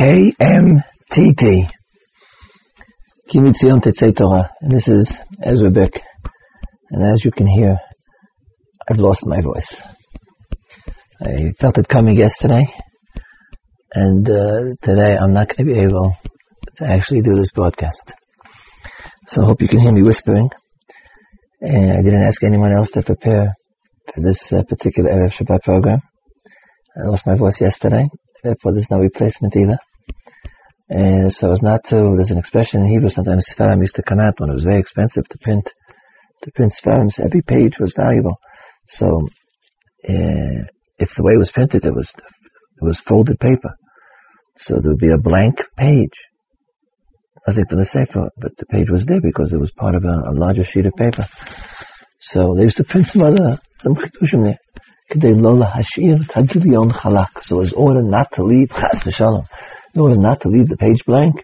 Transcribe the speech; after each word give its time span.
KMTT. 0.00 1.70
Kimitzion 3.28 4.14
Torah. 4.16 4.50
And 4.62 4.72
this 4.72 4.88
is 4.88 5.18
Ezra 5.42 5.70
Bick. 5.70 6.00
And 6.90 7.04
as 7.04 7.22
you 7.22 7.30
can 7.30 7.46
hear, 7.46 7.76
I've 8.88 8.98
lost 8.98 9.26
my 9.26 9.42
voice. 9.42 9.78
I 11.22 11.52
felt 11.58 11.76
it 11.76 11.86
coming 11.86 12.16
yesterday. 12.16 12.74
And 13.92 14.26
uh, 14.26 14.72
today 14.80 15.18
I'm 15.18 15.34
not 15.34 15.54
going 15.54 15.68
to 15.68 15.74
be 15.74 15.80
able 15.80 16.16
to 16.76 16.86
actually 16.86 17.20
do 17.20 17.34
this 17.34 17.52
broadcast. 17.52 18.12
So 19.26 19.42
I 19.42 19.44
hope 19.44 19.60
you 19.60 19.68
can 19.68 19.80
hear 19.80 19.92
me 19.92 20.00
whispering. 20.00 20.48
And 21.60 21.92
I 21.92 22.00
didn't 22.00 22.22
ask 22.22 22.42
anyone 22.42 22.72
else 22.72 22.92
to 22.92 23.02
prepare 23.02 23.52
for 24.14 24.22
this 24.22 24.50
uh, 24.50 24.62
particular 24.62 25.10
Erev 25.10 25.34
Shabbat 25.34 25.62
program. 25.62 26.00
I 26.96 27.06
lost 27.06 27.26
my 27.26 27.34
voice 27.34 27.60
yesterday, 27.60 28.08
therefore 28.42 28.72
there's 28.72 28.90
no 28.90 28.96
replacement 28.96 29.54
either. 29.56 29.76
And 30.90 31.32
so 31.32 31.52
it's 31.52 31.62
not 31.62 31.84
to, 31.84 32.14
there's 32.16 32.32
an 32.32 32.38
expression 32.38 32.82
in 32.82 32.88
Hebrew, 32.88 33.08
sometimes 33.08 33.48
Sfarim 33.48 33.78
used 33.78 33.94
to 33.94 34.02
come 34.02 34.18
out 34.18 34.40
when 34.40 34.50
it 34.50 34.54
was 34.54 34.64
very 34.64 34.80
expensive 34.80 35.28
to 35.28 35.38
print, 35.38 35.72
to 36.42 36.50
print 36.50 36.72
Sfarim. 36.72 37.12
So 37.12 37.22
every 37.22 37.42
page 37.42 37.78
was 37.78 37.92
valuable. 37.92 38.38
So, 38.88 39.28
uh, 40.08 40.64
if 40.98 41.14
the 41.14 41.22
way 41.22 41.34
it 41.34 41.38
was 41.38 41.52
printed, 41.52 41.86
it 41.86 41.94
was, 41.94 42.10
it 42.10 42.84
was 42.84 42.98
folded 42.98 43.38
paper. 43.38 43.76
So 44.58 44.78
there 44.80 44.90
would 44.90 44.98
be 44.98 45.12
a 45.12 45.16
blank 45.16 45.62
page. 45.78 46.14
Nothing 47.46 47.66
for 47.66 47.76
the 47.76 47.84
Sefer, 47.84 48.30
but 48.36 48.56
the 48.56 48.66
page 48.66 48.90
was 48.90 49.06
there 49.06 49.20
because 49.20 49.52
it 49.52 49.60
was 49.60 49.70
part 49.70 49.94
of 49.94 50.04
a, 50.04 50.08
a 50.08 50.32
larger 50.34 50.64
sheet 50.64 50.86
of 50.86 50.94
paper. 50.96 51.24
So 52.18 52.54
they 52.56 52.62
used 52.64 52.78
to 52.78 52.84
print 52.84 53.06
some 53.06 53.22
other, 53.22 53.60
some 53.78 53.94
chidushim 53.94 54.42
there. 54.42 54.58
So 57.42 57.56
it 57.56 57.58
was 57.58 57.72
ordered 57.72 58.04
not 58.04 58.32
to 58.32 58.44
leave 58.44 58.70
chas 58.70 59.04
v'shalom 59.04 59.46
in 59.94 60.00
order 60.00 60.16
not 60.16 60.42
to 60.42 60.48
leave 60.48 60.68
the 60.68 60.76
page 60.76 61.04
blank, 61.04 61.42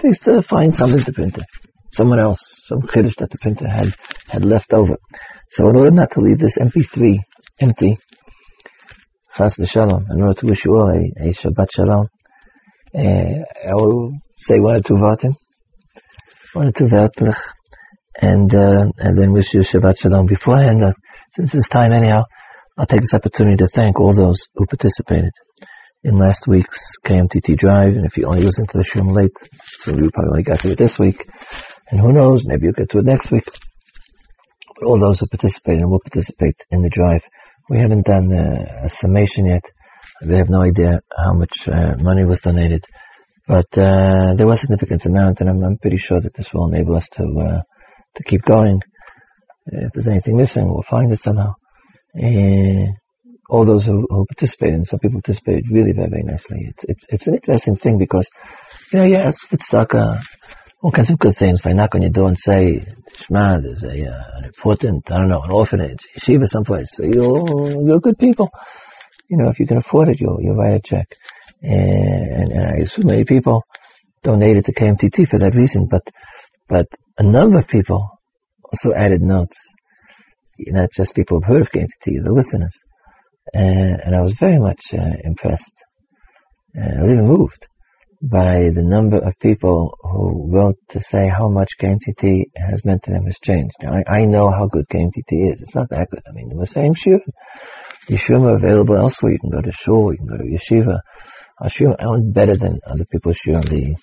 they 0.00 0.08
used 0.08 0.24
to 0.24 0.42
find 0.42 0.74
something 0.74 1.00
to 1.00 1.12
print 1.12 1.38
it. 1.38 1.44
Someone 1.92 2.20
else, 2.20 2.40
some 2.64 2.82
chiddush 2.82 3.16
that 3.16 3.30
the 3.30 3.38
printer 3.38 3.68
had, 3.68 3.94
had 4.28 4.44
left 4.44 4.72
over. 4.72 4.96
So 5.50 5.68
in 5.68 5.76
order 5.76 5.90
not 5.90 6.12
to 6.12 6.20
leave 6.20 6.38
this 6.38 6.56
MP3 6.56 7.18
empty, 7.60 7.98
chas 9.36 9.56
v'shalom, 9.56 10.04
in 10.10 10.22
order 10.22 10.34
to 10.40 10.46
wish 10.46 10.64
you 10.64 10.72
all 10.72 10.88
a, 10.88 11.28
a 11.28 11.32
Shabbat 11.32 11.68
Shalom, 11.74 12.08
uh, 12.94 12.98
I 12.98 13.74
will 13.74 14.12
say 14.38 14.58
one 14.58 14.76
or 14.76 14.80
two 14.80 14.94
vortim, 14.94 15.34
one 16.54 16.68
or 16.68 16.72
two 16.72 16.86
vertlach, 16.86 17.38
and, 18.20 18.54
uh, 18.54 18.84
and 18.98 19.18
then 19.18 19.32
wish 19.32 19.52
you 19.52 19.60
Shabbat 19.60 20.00
Shalom 20.00 20.26
beforehand. 20.26 20.82
Uh, 20.82 20.92
since 21.34 21.54
it's 21.54 21.68
time 21.68 21.92
anyhow, 21.92 22.24
I'll 22.78 22.86
take 22.86 23.00
this 23.00 23.14
opportunity 23.14 23.58
to 23.58 23.66
thank 23.66 24.00
all 24.00 24.14
those 24.14 24.46
who 24.54 24.64
participated 24.64 25.32
in 26.04 26.16
last 26.16 26.48
week's 26.48 26.98
KMTT 27.04 27.56
Drive. 27.56 27.96
And 27.96 28.06
if 28.06 28.16
you 28.16 28.26
only 28.26 28.42
listen 28.42 28.66
to 28.66 28.78
the 28.78 28.84
show 28.84 29.02
late, 29.02 29.36
so 29.64 29.92
you 29.92 30.10
probably 30.10 30.30
only 30.30 30.42
got 30.42 30.60
to 30.60 30.70
it 30.70 30.78
this 30.78 30.98
week. 30.98 31.28
And 31.90 32.00
who 32.00 32.12
knows, 32.12 32.44
maybe 32.44 32.64
you'll 32.64 32.72
get 32.72 32.90
to 32.90 32.98
it 32.98 33.04
next 33.04 33.30
week. 33.30 33.44
But 33.44 34.86
all 34.86 34.98
those 34.98 35.20
who 35.20 35.26
participated 35.26 35.82
and 35.82 35.90
will 35.90 36.00
participate 36.00 36.64
in 36.70 36.82
the 36.82 36.90
drive, 36.90 37.24
we 37.68 37.78
haven't 37.78 38.06
done 38.06 38.32
a, 38.32 38.86
a 38.86 38.88
summation 38.88 39.46
yet. 39.46 39.70
We 40.26 40.34
have 40.34 40.50
no 40.50 40.62
idea 40.62 41.00
how 41.16 41.34
much 41.34 41.68
uh, 41.68 41.96
money 41.98 42.24
was 42.24 42.40
donated. 42.40 42.84
But 43.46 43.76
uh, 43.76 44.34
there 44.34 44.46
was 44.46 44.58
a 44.58 44.60
significant 44.62 45.04
amount, 45.04 45.40
and 45.40 45.50
I'm, 45.50 45.62
I'm, 45.64 45.78
pretty 45.78 45.98
sure 45.98 46.20
that 46.20 46.32
this 46.34 46.52
will 46.52 46.72
enable 46.72 46.96
us 46.96 47.08
to 47.14 47.24
uh, 47.24 47.60
to 48.14 48.22
keep 48.22 48.42
going. 48.42 48.80
If 49.66 49.92
there's 49.92 50.06
anything 50.06 50.36
missing, 50.36 50.68
we'll 50.68 50.82
find 50.82 51.12
it 51.12 51.20
somehow 51.20 51.54
and 52.14 52.94
all 53.52 53.66
those 53.66 53.84
who, 53.84 54.06
who 54.08 54.24
participated, 54.24 54.76
and 54.76 54.86
some 54.86 54.98
people 54.98 55.20
participated 55.20 55.64
really 55.70 55.92
very, 55.92 56.08
very 56.08 56.22
nicely. 56.22 56.68
It's, 56.70 56.84
it's, 56.84 57.06
it's 57.10 57.26
an 57.26 57.34
interesting 57.34 57.76
thing 57.76 57.98
because, 57.98 58.26
you 58.90 58.98
know, 58.98 59.04
yeah, 59.04 59.28
it's, 59.28 59.44
it's 59.50 59.70
like, 59.74 59.94
uh, 59.94 60.16
all 60.80 60.90
kinds 60.90 61.10
of 61.10 61.18
good 61.18 61.36
things. 61.36 61.60
If 61.60 61.66
I 61.66 61.74
knock 61.74 61.94
on 61.94 62.00
your 62.00 62.10
door 62.10 62.28
and 62.28 62.38
say, 62.38 62.86
Shema, 63.18 63.60
there's 63.60 63.82
a, 63.82 64.10
uh, 64.10 64.24
an 64.38 64.44
important, 64.46 65.12
I 65.12 65.18
don't 65.18 65.28
know, 65.28 65.42
an 65.42 65.50
orphanage, 65.50 65.98
yeshiva 66.16 66.46
someplace, 66.46 66.96
so 66.96 67.04
you're, 67.04 67.86
you're 67.86 68.00
good 68.00 68.18
people. 68.18 68.48
You 69.28 69.36
know, 69.36 69.50
if 69.50 69.60
you 69.60 69.66
can 69.66 69.76
afford 69.76 70.08
it, 70.08 70.18
you'll, 70.18 70.38
you'll 70.40 70.56
write 70.56 70.76
a 70.76 70.80
check. 70.80 71.14
And, 71.60 72.52
and 72.52 72.66
I 72.66 72.76
assume 72.84 73.06
many 73.06 73.26
people 73.26 73.64
donated 74.22 74.64
to 74.64 74.72
KMTT 74.72 75.28
for 75.28 75.38
that 75.40 75.54
reason, 75.54 75.88
but, 75.90 76.08
but 76.70 76.86
a 77.18 77.22
number 77.22 77.58
of 77.58 77.68
people 77.68 78.08
also 78.64 78.94
added 78.94 79.20
notes 79.20 79.58
not 80.58 80.90
just 80.92 81.14
people 81.14 81.38
who've 81.38 81.48
heard 81.48 81.62
of 81.62 81.72
KMTT, 81.72 82.22
the 82.22 82.32
listeners. 82.32 82.72
And, 83.52 84.00
and 84.04 84.16
I 84.16 84.20
was 84.20 84.32
very 84.34 84.58
much 84.58 84.82
uh, 84.92 85.16
impressed. 85.24 85.74
And 86.74 86.98
I 86.98 87.02
was 87.02 87.10
even 87.12 87.26
moved 87.26 87.66
by 88.22 88.70
the 88.70 88.84
number 88.84 89.18
of 89.18 89.38
people 89.40 89.98
who 90.00 90.48
wrote 90.54 90.76
to 90.90 91.00
say 91.00 91.28
how 91.28 91.48
much 91.48 91.76
KMTT 91.78 92.44
has 92.56 92.84
meant 92.84 93.02
to 93.04 93.10
them 93.10 93.24
has 93.26 93.38
changed. 93.40 93.74
Now, 93.82 93.94
I, 93.94 94.20
I 94.20 94.24
know 94.26 94.48
how 94.50 94.68
good 94.68 94.86
KMTT 94.88 95.52
is. 95.52 95.60
It's 95.60 95.74
not 95.74 95.90
that 95.90 96.08
good. 96.08 96.22
I 96.26 96.32
mean, 96.32 96.56
the 96.56 96.66
same 96.66 96.94
shiur. 96.94 97.20
Yeshiva 98.08 98.44
are 98.44 98.56
available 98.56 98.96
elsewhere. 98.96 99.32
You 99.32 99.38
can 99.40 99.50
go 99.50 99.60
to 99.60 99.72
shul, 99.72 100.12
you 100.12 100.18
can 100.18 100.26
go 100.26 100.36
to 100.36 100.44
yeshiva. 100.44 100.96
Uh, 100.96 101.00
Our 101.60 101.68
shiur 101.68 101.96
aren't 101.98 102.32
better 102.32 102.56
than 102.56 102.80
other 102.86 103.04
people's 103.04 103.38
shiur. 103.38 103.60
The, 103.64 103.96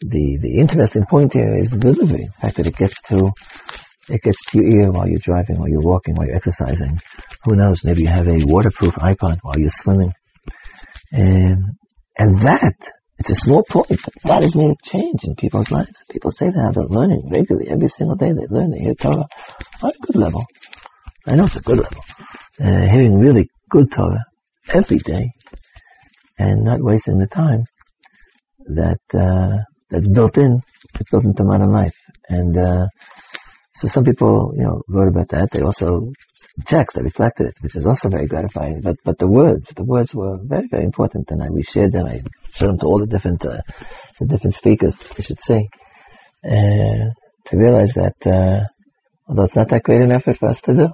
the, 0.00 0.38
the 0.38 0.58
interesting 0.58 1.04
point 1.08 1.32
here 1.32 1.54
is 1.54 1.70
the 1.70 1.78
delivery. 1.78 2.26
The 2.26 2.40
fact 2.40 2.56
that 2.56 2.66
it 2.66 2.76
gets 2.76 3.00
to 3.02 3.30
it 4.10 4.22
gets 4.22 4.44
to 4.46 4.58
your 4.60 4.82
ear 4.82 4.90
while 4.90 5.08
you're 5.08 5.20
driving, 5.22 5.58
while 5.58 5.68
you're 5.68 5.80
walking, 5.80 6.14
while 6.14 6.26
you're 6.26 6.36
exercising. 6.36 7.00
Who 7.44 7.54
knows? 7.54 7.84
Maybe 7.84 8.02
you 8.02 8.08
have 8.08 8.26
a 8.26 8.44
waterproof 8.44 8.94
iPod 8.94 9.38
while 9.42 9.58
you're 9.58 9.70
swimming. 9.70 10.12
And, 11.12 11.76
and 12.18 12.38
that, 12.40 12.90
it's 13.18 13.30
a 13.30 13.34
small 13.34 13.62
point, 13.62 13.88
but 13.88 14.14
that 14.24 14.42
has 14.42 14.56
made 14.56 14.70
a 14.70 14.76
change 14.82 15.24
in 15.24 15.36
people's 15.36 15.70
lives. 15.70 16.02
People 16.10 16.32
say 16.32 16.48
that 16.50 16.72
they're 16.74 16.84
learning 16.84 17.28
regularly. 17.30 17.70
Every 17.70 17.88
single 17.88 18.16
day 18.16 18.32
they 18.32 18.46
learn, 18.48 18.70
they 18.70 18.80
hear 18.80 18.94
Torah 18.94 19.28
on 19.82 19.90
a 19.90 20.06
good 20.06 20.16
level. 20.16 20.44
I 21.26 21.36
know 21.36 21.44
it's 21.44 21.56
a 21.56 21.60
good 21.60 21.78
level. 21.78 22.02
Uh, 22.60 22.90
hearing 22.90 23.18
really 23.18 23.48
good 23.68 23.90
Torah 23.92 24.24
every 24.68 24.98
day 24.98 25.32
and 26.38 26.64
not 26.64 26.82
wasting 26.82 27.18
the 27.18 27.26
time 27.26 27.64
that, 28.66 29.00
uh, 29.14 29.64
that's 29.88 30.08
built 30.08 30.38
in, 30.38 30.60
it's 30.98 31.10
built 31.10 31.24
into 31.24 31.44
modern 31.44 31.72
life. 31.72 31.94
And, 32.28 32.56
uh, 32.56 32.86
so 33.80 33.88
some 33.88 34.04
people, 34.04 34.52
you 34.54 34.62
know, 34.62 34.82
wrote 34.88 35.08
about 35.08 35.28
that. 35.28 35.50
They 35.52 35.62
also 35.62 36.12
checks 36.66 36.94
that 36.94 37.02
reflected 37.02 37.46
it, 37.46 37.54
which 37.62 37.76
is 37.76 37.86
also 37.86 38.10
very 38.10 38.26
gratifying. 38.26 38.82
But 38.82 38.96
but 39.02 39.16
the 39.16 39.26
words, 39.26 39.70
the 39.70 39.84
words 39.84 40.14
were 40.14 40.36
very 40.42 40.68
very 40.70 40.84
important, 40.84 41.30
and 41.30 41.42
I, 41.42 41.48
we 41.48 41.62
shared 41.62 41.92
them. 41.92 42.04
I 42.04 42.20
showed 42.52 42.68
them 42.68 42.78
to 42.80 42.86
all 42.86 42.98
the 42.98 43.06
different 43.06 43.46
uh, 43.46 43.62
the 44.18 44.26
different 44.26 44.54
speakers, 44.54 44.98
I 45.18 45.22
should 45.22 45.40
say, 45.42 45.68
uh, 46.44 47.08
to 47.46 47.56
realize 47.56 47.94
that 47.94 48.26
uh, 48.26 48.64
although 49.26 49.44
it's 49.44 49.56
not 49.56 49.68
that 49.68 49.82
great 49.82 50.02
an 50.02 50.12
effort 50.12 50.36
for 50.36 50.50
us 50.50 50.60
to 50.62 50.74
do, 50.74 50.88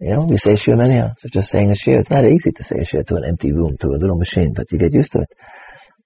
you 0.00 0.14
know, 0.14 0.24
we 0.24 0.38
say 0.38 0.54
shiur 0.54 0.82
anyhow. 0.82 1.10
So 1.18 1.28
just 1.28 1.50
saying 1.50 1.70
a 1.70 1.74
shiur, 1.74 1.98
it's 1.98 2.08
not 2.08 2.24
easy 2.24 2.52
to 2.52 2.64
say 2.64 2.76
a 2.76 2.86
shiur 2.86 3.06
to 3.08 3.16
an 3.16 3.24
empty 3.26 3.52
room, 3.52 3.76
to 3.80 3.88
a 3.88 4.00
little 4.00 4.16
machine, 4.16 4.54
but 4.54 4.72
you 4.72 4.78
get 4.78 4.94
used 4.94 5.12
to 5.12 5.18
it. 5.18 5.28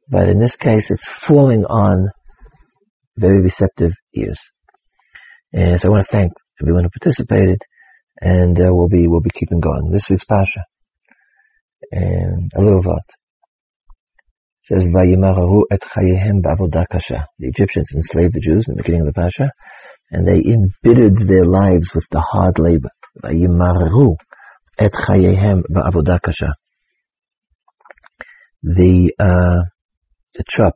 But 0.09 0.29
in 0.29 0.41
this 0.41 0.57
case, 0.57 0.91
it's 0.91 1.07
falling 1.07 1.65
on 1.65 2.09
very 3.17 3.41
receptive 3.41 3.93
ears. 4.15 4.41
And 5.57 5.81
so 5.81 5.87
I 5.89 5.93
want 5.93 6.03
to 6.03 6.11
thank 6.11 6.33
everyone 6.61 6.83
who 6.83 6.91
participated, 6.91 7.63
and 8.21 8.61
uh, 8.61 8.71
we'll 8.73 8.89
be 8.89 9.07
we'll 9.07 9.21
be 9.21 9.31
keeping 9.31 9.61
going. 9.61 9.93
This 9.93 10.11
week's 10.11 10.25
parsha, 10.25 10.63
and 11.93 12.51
a 12.57 12.61
little 12.61 12.81
about 12.81 13.03
says 14.63 14.89
Vayimarahu 14.89 15.63
et 15.71 15.81
chayehem 15.81 16.43
ba'avodah 16.43 16.87
kasha. 16.91 17.29
The 17.39 17.47
Egyptians 17.47 17.93
enslaved 17.95 18.33
the 18.35 18.41
Jews 18.41 18.67
in 18.67 18.75
the 18.75 18.83
beginning 18.83 19.07
of 19.07 19.15
the 19.15 19.21
parsha, 19.21 19.51
and 20.11 20.27
they 20.27 20.43
embittered 20.43 21.19
their 21.19 21.45
lives 21.45 21.95
with 21.95 22.09
the 22.11 22.21
hard 22.21 22.59
labor. 22.59 22.91
Vayimarahu 23.23 24.17
et 24.77 24.91
chayehem 24.91 25.63
ba'avodah 25.71 26.21
kasha. 26.21 26.57
The 28.65 29.15
uh, 29.21 29.63
the 30.35 30.43
trup, 30.51 30.75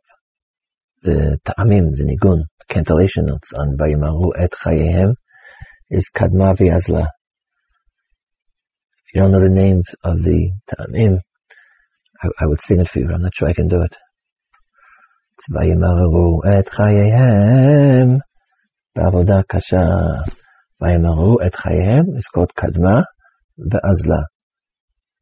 the 1.03 1.41
ta'amim, 1.45 1.97
the 1.97 2.05
nigun, 2.05 2.43
cantillation 2.69 3.27
notes 3.27 3.53
on 3.55 3.77
Vayimaru 3.77 4.33
et 4.39 4.51
Chayehem 4.51 5.15
is 5.91 6.11
Kadma 6.15 6.57
V'Azla. 6.57 7.07
If 9.07 9.15
you 9.15 9.23
don't 9.23 9.33
know 9.33 9.41
the 9.41 9.49
names 9.49 9.95
of 10.05 10.23
the 10.23 10.51
Ta'amim, 10.69 11.19
I, 12.23 12.29
I, 12.41 12.47
would 12.47 12.61
sing 12.61 12.81
it 12.81 12.89
for 12.89 12.99
you, 12.99 13.07
but 13.07 13.15
I'm 13.15 13.23
not 13.23 13.35
sure 13.35 13.49
I 13.49 13.55
can 13.55 13.69
do 13.69 13.83
it. 13.83 13.97
It's 15.39 15.49
Vayimaru 15.51 16.41
et 16.47 16.67
Chayehem 16.67 18.19
Ba'avodah 18.97 19.49
Kasha. 19.49 20.25
Vayimaru 20.83 21.39
et 21.43 21.53
Chayehem 21.53 22.17
is 22.17 22.27
called 22.27 22.53
Kadma 22.55 23.05
V'Azla. 23.59 24.25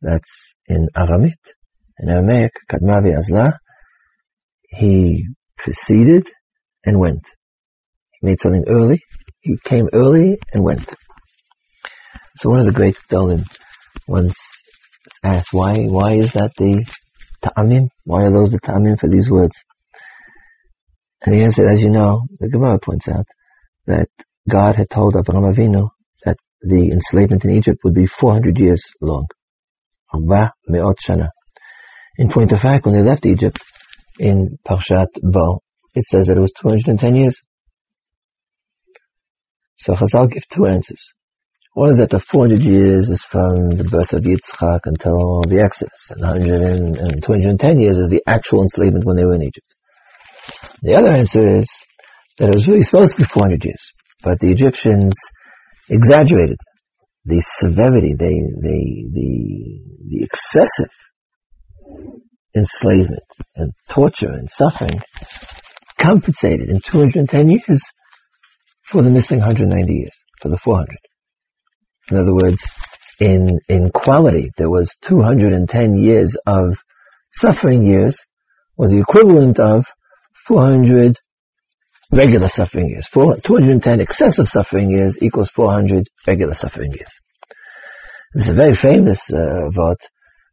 That's 0.02 0.52
in 0.66 0.88
Aramit. 0.96 1.38
In 1.98 2.08
Aramaic, 2.08 2.50
Kadma 2.70 3.02
V'Azla. 3.02 3.52
He 4.68 5.28
preceded 5.56 6.28
and 6.84 6.98
went. 6.98 7.24
Made 8.26 8.42
something 8.42 8.64
early. 8.66 8.98
He 9.40 9.56
came 9.62 9.88
early 9.92 10.38
and 10.52 10.64
went. 10.64 10.92
So 12.38 12.50
one 12.50 12.58
of 12.58 12.66
the 12.66 12.72
great 12.72 12.98
Gedolim 13.08 13.46
once 14.08 14.36
asked, 15.24 15.52
why, 15.52 15.84
why 15.84 16.14
is 16.14 16.32
that 16.32 16.50
the, 16.56 16.84
ta'amim? 17.42 17.86
Why 18.02 18.24
are 18.24 18.32
those 18.32 18.50
the 18.50 18.58
ta'amim 18.58 18.98
for 18.98 19.08
these 19.08 19.30
words? 19.30 19.54
And 21.22 21.36
he 21.36 21.44
answer, 21.44 21.68
as 21.68 21.80
you 21.80 21.90
know, 21.90 22.22
the 22.40 22.48
Gemara 22.48 22.80
points 22.80 23.06
out 23.08 23.26
that 23.86 24.08
God 24.48 24.74
had 24.74 24.90
told 24.90 25.14
Abraham 25.16 25.54
Avinu 25.54 25.90
that 26.24 26.38
the 26.62 26.90
enslavement 26.90 27.44
in 27.44 27.52
Egypt 27.52 27.78
would 27.84 27.94
be 27.94 28.06
400 28.06 28.58
years 28.58 28.82
long. 29.00 29.26
In 32.18 32.28
point 32.28 32.52
of 32.52 32.60
fact, 32.60 32.86
when 32.86 32.94
they 32.94 33.02
left 33.02 33.24
Egypt, 33.24 33.62
in 34.18 34.58
Parshat 34.66 35.08
Bo, 35.22 35.60
it 35.94 36.06
says 36.06 36.26
that 36.26 36.36
it 36.36 36.40
was 36.40 36.52
210 36.60 37.14
years. 37.14 37.40
So 39.76 39.94
Chazal 39.94 40.30
give 40.30 40.48
two 40.48 40.66
answers. 40.66 41.12
One 41.74 41.90
is 41.90 41.98
that 41.98 42.08
the 42.08 42.18
400 42.18 42.64
years 42.64 43.10
is 43.10 43.22
from 43.22 43.68
the 43.68 43.84
birth 43.84 44.14
of 44.14 44.22
Yitzchak 44.22 44.80
until 44.84 45.42
the 45.42 45.62
Exodus, 45.62 46.10
and 46.10 46.22
100 46.22 46.62
and, 46.62 46.96
and 46.96 47.22
210 47.22 47.80
years 47.80 47.98
is 47.98 48.08
the 48.08 48.22
actual 48.26 48.62
enslavement 48.62 49.04
when 49.04 49.16
they 49.16 49.24
were 49.24 49.34
in 49.34 49.42
Egypt. 49.42 49.66
The 50.80 50.94
other 50.96 51.12
answer 51.12 51.46
is 51.58 51.66
that 52.38 52.48
it 52.48 52.54
was 52.54 52.66
really 52.66 52.82
supposed 52.82 53.12
to 53.12 53.18
be 53.18 53.24
400 53.24 53.62
years, 53.62 53.92
but 54.22 54.40
the 54.40 54.50
Egyptians 54.50 55.14
exaggerated 55.90 56.56
the 57.26 57.42
severity, 57.44 58.14
they, 58.18 58.40
they, 58.62 59.04
the, 59.12 59.80
the 60.08 60.24
excessive 60.24 60.92
enslavement 62.54 63.24
and 63.54 63.72
torture 63.90 64.30
and 64.30 64.48
suffering 64.50 65.02
compensated 66.00 66.70
in 66.70 66.80
210 66.80 67.50
years 67.50 67.82
for 68.86 69.02
the 69.02 69.10
missing 69.10 69.38
190 69.38 69.92
years, 69.92 70.14
for 70.40 70.48
the 70.48 70.56
400. 70.56 70.96
In 72.10 72.18
other 72.18 72.32
words, 72.32 72.64
in, 73.20 73.58
in 73.68 73.90
quality, 73.90 74.50
there 74.56 74.70
was 74.70 74.94
210 75.02 75.96
years 75.96 76.36
of 76.46 76.78
suffering 77.30 77.84
years 77.84 78.18
was 78.76 78.92
the 78.92 79.00
equivalent 79.00 79.58
of 79.58 79.86
400 80.46 81.16
regular 82.12 82.48
suffering 82.48 82.88
years. 82.88 83.08
210 83.12 84.00
excessive 84.00 84.48
suffering 84.48 84.90
years 84.90 85.20
equals 85.20 85.50
400 85.50 86.06
regular 86.26 86.54
suffering 86.54 86.92
years. 86.92 87.10
This 88.34 88.44
is 88.44 88.50
a 88.50 88.54
very 88.54 88.74
famous 88.74 89.30
uh, 89.32 89.70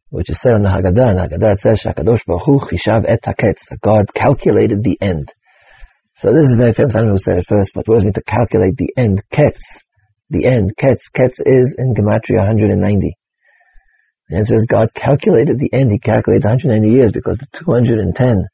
which 0.08 0.30
is 0.30 0.40
said 0.40 0.54
in 0.54 0.62
the 0.62 0.68
Haggadah. 0.68 1.10
In 1.10 1.16
the 1.16 1.28
Haggadah 1.28 1.52
it 1.54 1.60
says, 1.60 1.80
Shakadosh 1.82 2.24
Baruch 2.26 2.44
Hu 2.44 2.58
chishav 2.60 3.04
et 3.06 3.22
haketz. 3.22 3.68
That 3.68 3.80
God 3.80 4.12
calculated 4.14 4.82
the 4.82 4.98
end. 5.00 5.30
So 6.16 6.32
this 6.32 6.50
is 6.50 6.56
don't 6.56 7.06
know 7.06 7.12
who 7.12 7.18
said 7.18 7.38
it 7.38 7.46
first, 7.46 7.72
but 7.74 7.88
it 7.88 8.04
mean 8.04 8.12
to 8.12 8.22
calculate 8.22 8.76
the 8.76 8.92
end? 8.96 9.22
Ketz. 9.30 9.62
The 10.30 10.46
end. 10.46 10.76
Ketz. 10.76 11.10
Ketz 11.12 11.40
is 11.44 11.76
in 11.78 11.94
Gematria 11.94 12.38
190. 12.38 13.16
And 14.30 14.40
it 14.40 14.46
says 14.46 14.66
God 14.66 14.94
calculated 14.94 15.58
the 15.58 15.72
end. 15.72 15.90
He 15.90 15.98
calculated 15.98 16.44
190 16.44 16.88
years 16.88 17.12
because 17.12 17.38
the 17.38 17.46
210 17.52 18.44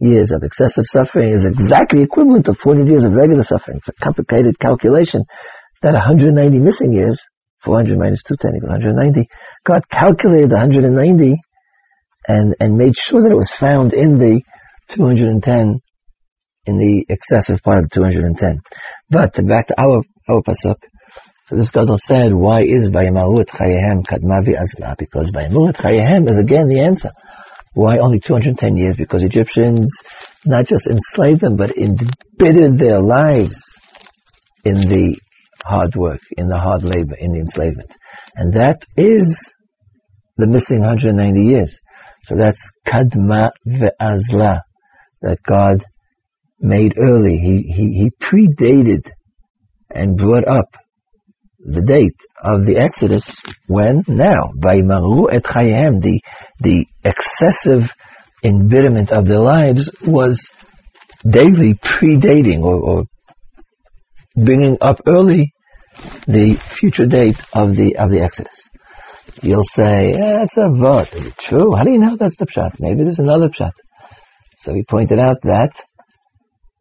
years 0.00 0.32
of 0.32 0.42
excessive 0.42 0.86
suffering 0.86 1.32
is 1.32 1.44
exactly 1.44 2.02
equivalent 2.02 2.46
to 2.46 2.54
400 2.54 2.90
years 2.90 3.04
of 3.04 3.12
regular 3.12 3.44
suffering. 3.44 3.78
It's 3.78 3.88
a 3.88 3.92
complicated 3.92 4.58
calculation 4.58 5.24
that 5.82 5.92
190 5.92 6.58
missing 6.58 6.92
years, 6.92 7.22
400 7.60 7.98
minus 7.98 8.22
210 8.24 8.56
equals 8.56 8.70
190, 8.70 9.28
God 9.64 9.88
calculated 9.88 10.50
190 10.50 11.36
and, 12.26 12.56
and 12.58 12.76
made 12.76 12.96
sure 12.96 13.22
that 13.22 13.30
it 13.30 13.36
was 13.36 13.50
found 13.50 13.92
in 13.92 14.18
the 14.18 14.42
210, 14.88 15.80
in 16.66 16.78
the 16.78 17.06
excessive 17.08 17.62
part 17.62 17.78
of 17.78 17.84
the 17.84 17.94
210. 17.94 18.60
But 19.10 19.34
back 19.46 19.68
to 19.68 19.80
our, 19.80 20.02
our 20.28 20.42
pasuk. 20.42 20.76
So 21.46 21.56
this 21.56 21.70
Gadol 21.70 21.98
said, 21.98 22.32
why 22.32 22.62
is 22.62 22.88
Vayimaru 22.88 23.44
Chayehem 23.44 24.02
Kadma 24.06 24.42
V'Azla? 24.42 24.96
Because 24.96 25.30
Vayimaru 25.30 25.74
Chayehem 25.74 26.28
is 26.28 26.38
again 26.38 26.68
the 26.68 26.80
answer. 26.80 27.10
Why 27.74 27.98
only 27.98 28.20
210 28.20 28.76
years? 28.76 28.96
Because 28.96 29.22
Egyptians 29.22 30.02
not 30.46 30.66
just 30.66 30.86
enslaved 30.86 31.40
them, 31.40 31.56
but 31.56 31.76
embittered 31.76 32.78
their 32.78 33.00
lives 33.00 33.62
in 34.64 34.76
the 34.76 35.18
hard 35.64 35.96
work, 35.96 36.20
in 36.36 36.48
the 36.48 36.58
hard 36.58 36.82
labor, 36.82 37.16
in 37.18 37.32
the 37.32 37.40
enslavement. 37.40 37.94
And 38.34 38.54
that 38.54 38.84
is 38.96 39.52
the 40.36 40.46
missing 40.46 40.80
190 40.80 41.42
years. 41.42 41.78
So 42.24 42.36
that's 42.36 42.70
Kadma 42.86 43.50
Ve'azla, 43.66 44.60
that 45.20 45.42
God 45.42 45.84
made 46.60 46.94
early. 46.98 47.36
He, 47.36 47.72
he, 47.72 47.84
he 47.98 48.10
predated 48.20 49.10
and 49.90 50.16
brought 50.16 50.46
up 50.46 50.76
the 51.58 51.82
date 51.82 52.20
of 52.42 52.66
the 52.66 52.76
Exodus 52.76 53.36
when? 53.66 54.04
Now. 54.06 54.52
Vaimaru 54.56 55.28
et 55.32 55.42
chayem, 55.42 56.02
the, 56.02 56.20
the 56.60 56.86
excessive 57.04 57.90
embitterment 58.42 59.12
of 59.12 59.26
their 59.26 59.40
lives 59.40 59.90
was 60.02 60.50
daily 61.28 61.74
predating 61.74 62.62
or, 62.62 62.76
or 62.76 63.04
bringing 64.36 64.76
up 64.80 65.00
early 65.06 65.52
the 66.26 66.54
future 66.54 67.06
date 67.06 67.40
of 67.52 67.76
the, 67.76 67.96
of 67.96 68.10
the 68.10 68.20
Exodus. 68.20 68.68
You'll 69.42 69.62
say, 69.62 70.12
yeah, 70.14 70.38
that's 70.40 70.56
a 70.58 70.70
vot. 70.70 71.12
Is 71.14 71.26
it 71.26 71.36
true? 71.36 71.74
How 71.74 71.84
do 71.84 71.92
you 71.92 71.98
know 71.98 72.16
that's 72.16 72.36
the 72.36 72.46
pshat? 72.46 72.78
Maybe 72.78 73.02
there's 73.02 73.18
another 73.18 73.48
pshat. 73.48 73.72
So 74.58 74.74
he 74.74 74.84
pointed 74.84 75.18
out 75.18 75.38
that 75.42 75.82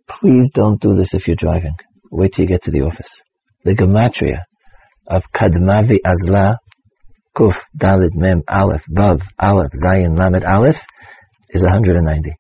please 0.08 0.52
don't 0.52 0.82
do 0.82 0.96
this 0.96 1.14
if 1.14 1.28
you're 1.28 1.36
driving. 1.36 1.76
Wait 2.12 2.34
till 2.34 2.44
you 2.44 2.50
get 2.50 2.64
to 2.64 2.72
the 2.72 2.82
office. 2.82 3.22
The 3.64 3.74
gematria 3.74 4.42
of 5.08 5.32
Kadma 5.32 5.84
V'Azla, 5.86 6.58
Kuf, 7.36 7.58
Dalet, 7.78 8.14
Mem, 8.14 8.44
Aleph, 8.48 8.86
Vav, 8.90 9.24
Aleph, 9.40 9.72
Zayin, 9.84 10.18
Lamed, 10.18 10.44
Aleph, 10.44 10.86
is 11.50 11.64
190. 11.64 12.34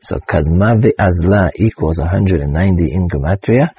So 0.00 0.18
Kadma 0.18 0.80
V'Azla 0.80 1.50
equals 1.56 1.98
190 1.98 2.92
in 2.92 3.08
Gematria, 3.08 3.70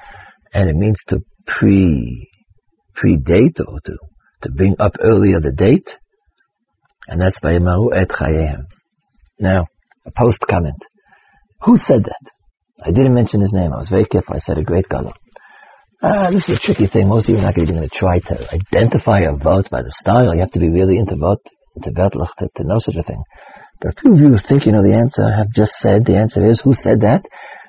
and 0.52 0.68
it 0.68 0.76
means 0.76 1.02
to 1.08 1.20
pre, 1.46 2.28
predate 2.94 3.60
or 3.60 3.80
to, 3.80 3.96
to 4.42 4.50
bring 4.50 4.76
up 4.78 4.96
earlier 5.00 5.40
the 5.40 5.52
date, 5.52 5.98
and 7.08 7.20
that's 7.20 7.40
by 7.40 7.58
Maru 7.58 7.92
et 7.94 8.08
Chayehem. 8.08 8.64
Now, 9.38 9.66
a 10.04 10.10
post 10.10 10.40
comment. 10.48 10.82
Who 11.62 11.76
said 11.76 12.04
that? 12.04 12.30
I 12.82 12.92
didn't 12.92 13.14
mention 13.14 13.40
his 13.40 13.52
name. 13.52 13.72
I 13.72 13.78
was 13.78 13.88
very 13.88 14.04
careful. 14.04 14.36
I 14.36 14.38
said 14.38 14.58
a 14.58 14.62
great 14.62 14.88
gadol. 14.88 15.14
Uh, 16.02 16.30
this 16.30 16.48
is 16.48 16.58
a 16.58 16.60
tricky 16.60 16.86
thing. 16.86 17.08
Most 17.08 17.28
of 17.28 17.34
you 17.34 17.40
are 17.40 17.44
not 17.44 17.54
going 17.54 17.66
to 17.66 17.88
try 17.88 18.18
to 18.18 18.54
identify 18.54 19.20
a 19.20 19.34
vote 19.34 19.70
by 19.70 19.82
the 19.82 19.90
style. 19.90 20.34
You 20.34 20.40
have 20.40 20.50
to 20.52 20.60
be 20.60 20.68
really 20.68 20.98
into 20.98 21.16
vote, 21.16 21.40
into 21.74 21.90
vertlach 21.90 22.34
to, 22.36 22.50
to 22.56 22.64
know 22.64 22.78
such 22.78 22.96
a 22.96 23.02
thing. 23.02 23.22
But 23.80 23.94
a 23.94 24.00
few 24.00 24.12
of 24.12 24.20
you 24.20 24.36
think 24.36 24.66
you 24.66 24.72
know 24.72 24.82
the 24.82 24.94
answer 24.94 25.26
have 25.28 25.50
just 25.50 25.78
said 25.78 26.04
the 26.04 26.16
answer 26.16 26.44
is 26.44 26.60
who 26.60 26.74
said 26.74 27.00
that? 27.00 27.24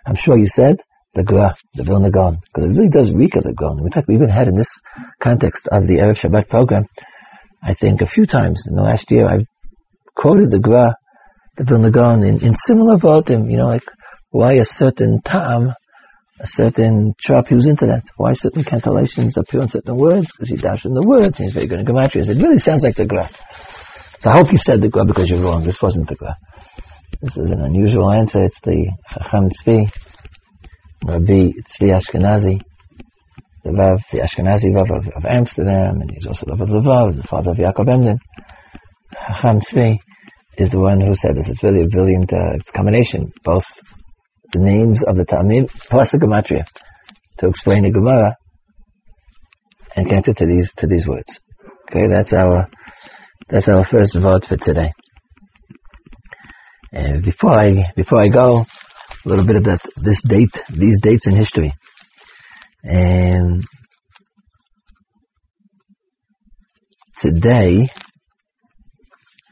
I'm 0.06 0.16
sure 0.16 0.38
you 0.38 0.48
said 0.48 0.82
the 1.14 1.24
Gra, 1.24 1.56
the 1.74 1.84
Vilna 1.84 2.12
Gaon, 2.12 2.40
because 2.42 2.66
it 2.66 2.78
really 2.78 2.90
does 2.90 3.12
reek 3.12 3.36
of 3.36 3.44
the 3.44 3.54
Gaon. 3.54 3.80
In 3.80 3.92
fact, 3.92 4.08
we 4.08 4.16
even 4.16 4.30
had 4.30 4.48
in 4.48 4.56
this 4.56 4.80
context 5.20 5.68
of 5.70 5.88
the 5.88 5.98
Erev 5.98 6.20
Shabbat 6.20 6.48
program, 6.50 6.86
I 7.64 7.74
think 7.74 8.02
a 8.02 8.06
few 8.06 8.26
times 8.26 8.68
in 8.68 8.76
the 8.76 8.84
last 8.84 9.10
year, 9.10 9.26
I've 9.26 9.46
quoted 10.16 10.52
the 10.52 10.60
Gra, 10.60 10.96
the 11.56 11.64
Vilna 11.64 11.92
Gaon 11.92 12.24
in, 12.24 12.44
in 12.44 12.56
similar 12.56 12.98
vortim, 12.98 13.50
you 13.50 13.58
know, 13.58 13.68
like 13.68 13.84
why 14.30 14.54
a 14.54 14.66
certain 14.66 15.22
ta'am 15.22 15.74
a 16.40 16.48
certain 16.48 17.16
chop, 17.18 17.48
he 17.48 17.56
was 17.56 17.66
into 17.66 17.88
that. 17.88 18.04
Why 18.16 18.34
certain 18.34 18.64
cantillations 18.64 19.38
appear 19.38 19.62
in 19.62 19.70
certain 19.70 19.96
words? 19.96 20.32
Because 20.32 20.50
he 20.50 20.56
dashed 20.56 20.86
in 20.86 20.94
the 20.94 21.06
words, 21.06 21.38
he's 21.38 21.54
very 21.54 21.66
good 21.66 21.80
in 21.80 21.86
gematria. 21.86 22.28
It 22.28 22.42
really 22.42 22.58
sounds 22.58 22.84
like 22.84 22.96
the 22.96 23.06
Gra. 23.06 23.28
So 24.20 24.30
I 24.30 24.38
hope 24.38 24.52
you 24.52 24.58
said 24.58 24.82
the 24.82 24.90
Gra 24.90 25.06
because 25.06 25.30
you're 25.30 25.40
wrong. 25.40 25.64
This 25.64 25.82
wasn't 25.82 26.08
the 26.08 26.16
Gra. 26.16 26.38
This 27.22 27.38
is 27.38 27.50
an 27.50 27.62
unusual 27.62 28.12
answer. 28.12 28.44
It's 28.44 28.62
the 28.62 28.92
Chacham 29.12 29.50
Tzvi, 29.50 29.92
Rabbi 31.04 31.54
Tzvi 31.66 31.92
Ashkenazi, 31.92 32.62
the 33.64 33.72
Rav, 33.72 34.04
the 34.12 34.20
Ashkenazi 34.20 34.76
Rav 34.76 34.92
of, 34.92 35.08
of, 35.08 35.26
Amsterdam, 35.26 36.02
and 36.02 36.12
he's 36.12 36.28
also 36.28 36.46
the 36.46 36.56
Rav 36.56 37.10
of 37.10 37.16
the 37.16 37.24
father 37.24 37.52
of 37.52 37.58
Yaakov 37.58 37.90
Emden. 37.90 38.20
Chacham 39.12 39.62
Tzvi 39.62 39.98
is 40.58 40.70
the 40.70 40.80
one 40.80 41.02
who 41.02 41.16
said 41.16 41.36
this. 41.36 41.50
It's 41.50 41.64
really 41.64 41.84
a 41.84 41.88
brilliant 41.88 42.32
uh, 42.32 42.60
combination, 42.76 43.32
both 43.44 43.66
the 44.51 44.60
names 44.60 45.04
of 45.04 45.16
the 45.16 45.25
Ta'amim 45.25 45.68
plus 45.68 46.12
the 46.12 46.18
Gematria 46.18 46.66
to 47.39 47.48
explain 47.48 47.84
the 47.84 47.92
Gemara 47.92 48.36
and 49.96 50.08
connect 50.08 50.27
it 50.27 50.38
to 50.38 50.46
these, 50.46 50.74
to 50.75 50.88
these 50.88 51.08
words. 51.08 51.39
Okay, 51.89 52.08
that's 52.08 52.34
our, 52.34 52.70
that's 53.48 53.68
our 53.68 53.84
first 53.84 54.16
vote 54.16 54.46
for 54.46 54.58
today. 54.58 54.92
And 56.92 57.24
before 57.24 57.51
I, 57.51 57.92
before 57.96 58.22
I 58.22 58.30
go, 58.30 58.66
a 59.25 59.30
little 59.30 59.46
bit 59.46 59.58
about 59.58 59.82
this 59.98 60.22
date, 60.22 60.63
these 60.70 61.01
dates 61.01 61.27
in 61.27 61.36
history. 61.36 61.74
And 62.84 63.66
today, 67.20 67.89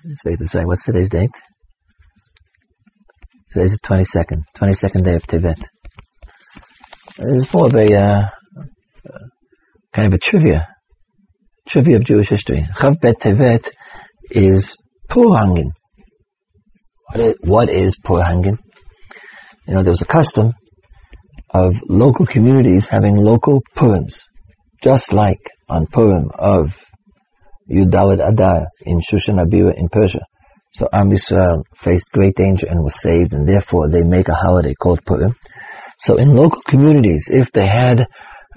let's 0.06 0.26
wait 0.26 0.40
to 0.40 0.48
say, 0.48 0.62
what's 0.64 0.86
today's 0.86 1.10
date? 1.10 1.32
Today's 3.56 3.72
the 3.72 3.88
22nd, 3.88 4.44
22nd 4.58 5.04
day 5.06 5.16
of 5.16 5.24
Tevet. 5.28 5.64
It's 7.20 7.54
more 7.54 7.68
of 7.68 7.76
a, 7.76 7.86
uh, 7.96 8.30
kind 9.94 10.08
of 10.08 10.14
a 10.14 10.18
trivia, 10.18 10.68
trivia 11.66 11.96
of 11.96 12.04
Jewish 12.04 12.28
history. 12.28 12.64
Chav 12.64 13.00
Bet 13.00 13.22
Tevet 13.22 13.72
is 14.30 14.76
Purhangin. 15.10 15.72
what 17.46 17.70
is 17.70 17.96
Pur 17.96 18.22
Hangin? 18.22 18.58
You 19.66 19.76
know, 19.76 19.84
there 19.84 19.92
was 19.92 20.02
a 20.02 20.06
custom 20.06 20.52
of 21.50 21.82
local 21.88 22.26
communities 22.26 22.88
having 22.88 23.16
local 23.16 23.62
Purims, 23.74 24.20
just 24.84 25.14
like 25.14 25.50
on 25.70 25.88
Purim 25.88 26.30
of 26.38 26.78
Yudalad 27.72 28.20
Adar 28.20 28.68
in 28.86 29.00
Shushan 29.00 29.40
HaBirah 29.42 29.78
in 29.78 29.88
Persia. 29.88 30.26
So 30.76 30.90
Am 30.92 31.10
Yisrael 31.10 31.64
faced 31.74 32.12
great 32.12 32.36
danger 32.36 32.68
and 32.70 32.84
was 32.84 33.02
saved, 33.02 33.34
and 33.34 33.48
therefore 33.48 33.90
they 33.90 34.04
make 34.04 34.28
a 34.28 34.34
holiday 34.34 34.74
called 34.74 35.06
Purim. 35.06 35.34
So 35.98 36.18
in 36.18 36.36
local 36.36 36.62
communities, 36.64 37.30
if 37.32 37.54
they 37.54 37.66
had 37.66 38.02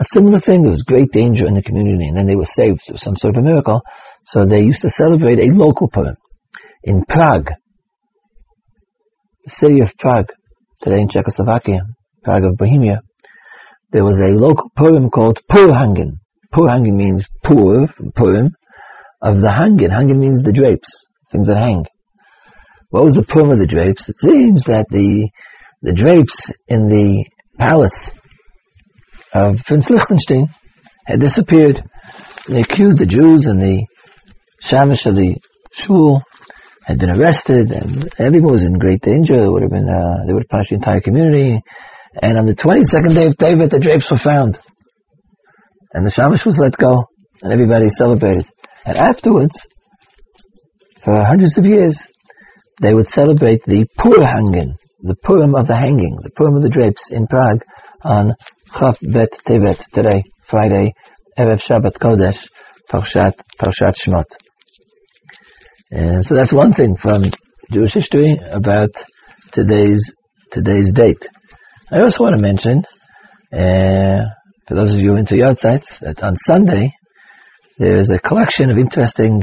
a 0.00 0.04
similar 0.04 0.40
thing, 0.40 0.62
there 0.62 0.72
was 0.72 0.82
great 0.82 1.12
danger 1.12 1.46
in 1.46 1.54
the 1.54 1.62
community, 1.62 2.08
and 2.08 2.16
then 2.16 2.26
they 2.26 2.34
were 2.34 2.44
saved 2.44 2.80
through 2.84 2.96
some 2.96 3.14
sort 3.14 3.36
of 3.36 3.44
a 3.44 3.46
miracle, 3.46 3.82
so 4.24 4.44
they 4.44 4.62
used 4.62 4.82
to 4.82 4.90
celebrate 4.90 5.38
a 5.38 5.54
local 5.54 5.88
Purim. 5.88 6.16
In 6.82 7.04
Prague, 7.04 7.52
the 9.44 9.50
city 9.50 9.80
of 9.80 9.96
Prague, 9.96 10.32
today 10.82 11.00
in 11.00 11.08
Czechoslovakia, 11.08 11.82
Prague 12.24 12.46
of 12.46 12.56
Bohemia, 12.56 13.00
there 13.92 14.04
was 14.04 14.18
a 14.18 14.34
local 14.34 14.72
Purim 14.74 15.10
called 15.10 15.40
Purhangin. 15.48 16.14
Purhangin 16.52 16.94
means 16.94 17.28
Pur, 17.44 17.86
Purim, 18.16 18.56
of 19.22 19.40
the 19.40 19.50
Hangin. 19.50 19.90
Hangin 19.90 20.18
means 20.18 20.42
the 20.42 20.52
drapes, 20.52 21.06
things 21.30 21.46
that 21.46 21.58
hang. 21.58 21.86
What 22.90 23.04
was 23.04 23.14
the 23.14 23.22
Purim 23.22 23.50
of 23.50 23.58
the 23.58 23.66
drapes? 23.66 24.08
It 24.08 24.18
seems 24.18 24.64
that 24.64 24.86
the, 24.88 25.28
the 25.82 25.92
drapes 25.92 26.50
in 26.68 26.88
the 26.88 27.26
palace 27.58 28.10
of 29.34 29.58
Prince 29.66 29.90
Liechtenstein 29.90 30.48
had 31.06 31.20
disappeared. 31.20 31.82
They 32.46 32.62
accused 32.62 32.98
the 32.98 33.06
Jews 33.06 33.46
and 33.46 33.60
the 33.60 33.86
Shamish 34.64 35.04
of 35.04 35.16
the 35.16 35.36
shul 35.72 36.22
had 36.82 36.98
been 36.98 37.10
arrested 37.10 37.70
and 37.72 38.08
everyone 38.18 38.52
was 38.52 38.62
in 38.62 38.78
great 38.78 39.02
danger. 39.02 39.34
It 39.34 39.50
would 39.50 39.62
have 39.62 39.70
been, 39.70 39.88
uh, 39.88 40.24
they 40.26 40.32
would 40.32 40.44
have 40.44 40.48
punished 40.48 40.70
the 40.70 40.76
entire 40.76 41.02
community. 41.02 41.60
And 42.14 42.38
on 42.38 42.46
the 42.46 42.54
22nd 42.54 43.14
day 43.14 43.26
of 43.26 43.36
Tevet, 43.36 43.68
the 43.68 43.80
drapes 43.80 44.10
were 44.10 44.16
found. 44.16 44.58
And 45.92 46.06
the 46.06 46.10
Shamish 46.10 46.46
was 46.46 46.58
let 46.58 46.74
go 46.78 47.04
and 47.42 47.52
everybody 47.52 47.90
celebrated. 47.90 48.46
And 48.86 48.96
afterwards, 48.96 49.66
for 51.02 51.22
hundreds 51.22 51.58
of 51.58 51.66
years, 51.66 52.06
they 52.80 52.94
would 52.94 53.08
celebrate 53.08 53.64
the 53.64 53.86
Purhangin, 53.98 54.74
the 55.00 55.14
Purim 55.14 55.54
of 55.54 55.66
the 55.66 55.76
hanging, 55.76 56.16
the 56.22 56.30
Purim 56.30 56.56
of 56.56 56.62
the 56.62 56.70
drapes 56.70 57.10
in 57.10 57.26
Prague 57.26 57.64
on 58.02 58.34
Chav 58.68 58.98
Bet 59.00 59.32
Tevet 59.44 59.90
today, 59.90 60.24
Friday, 60.42 60.94
Erev 61.36 61.60
Shabbat 61.60 61.98
Kodesh, 61.98 62.48
Parshat, 62.88 63.34
Parshat 63.60 63.96
Shmot. 63.96 64.26
And 65.90 66.24
so 66.24 66.34
that's 66.34 66.52
one 66.52 66.72
thing 66.72 66.96
from 66.96 67.22
Jewish 67.72 67.94
history 67.94 68.36
about 68.50 68.90
today's, 69.52 70.14
today's 70.50 70.92
date. 70.92 71.26
I 71.90 72.00
also 72.00 72.24
want 72.24 72.38
to 72.38 72.42
mention, 72.42 72.84
uh, 73.52 74.28
for 74.66 74.74
those 74.74 74.94
of 74.94 75.00
you 75.00 75.16
into 75.16 75.36
yahrzeits, 75.36 76.00
that 76.00 76.22
on 76.22 76.36
Sunday, 76.36 76.92
there 77.78 77.96
is 77.96 78.10
a 78.10 78.18
collection 78.18 78.70
of 78.70 78.78
interesting 78.78 79.42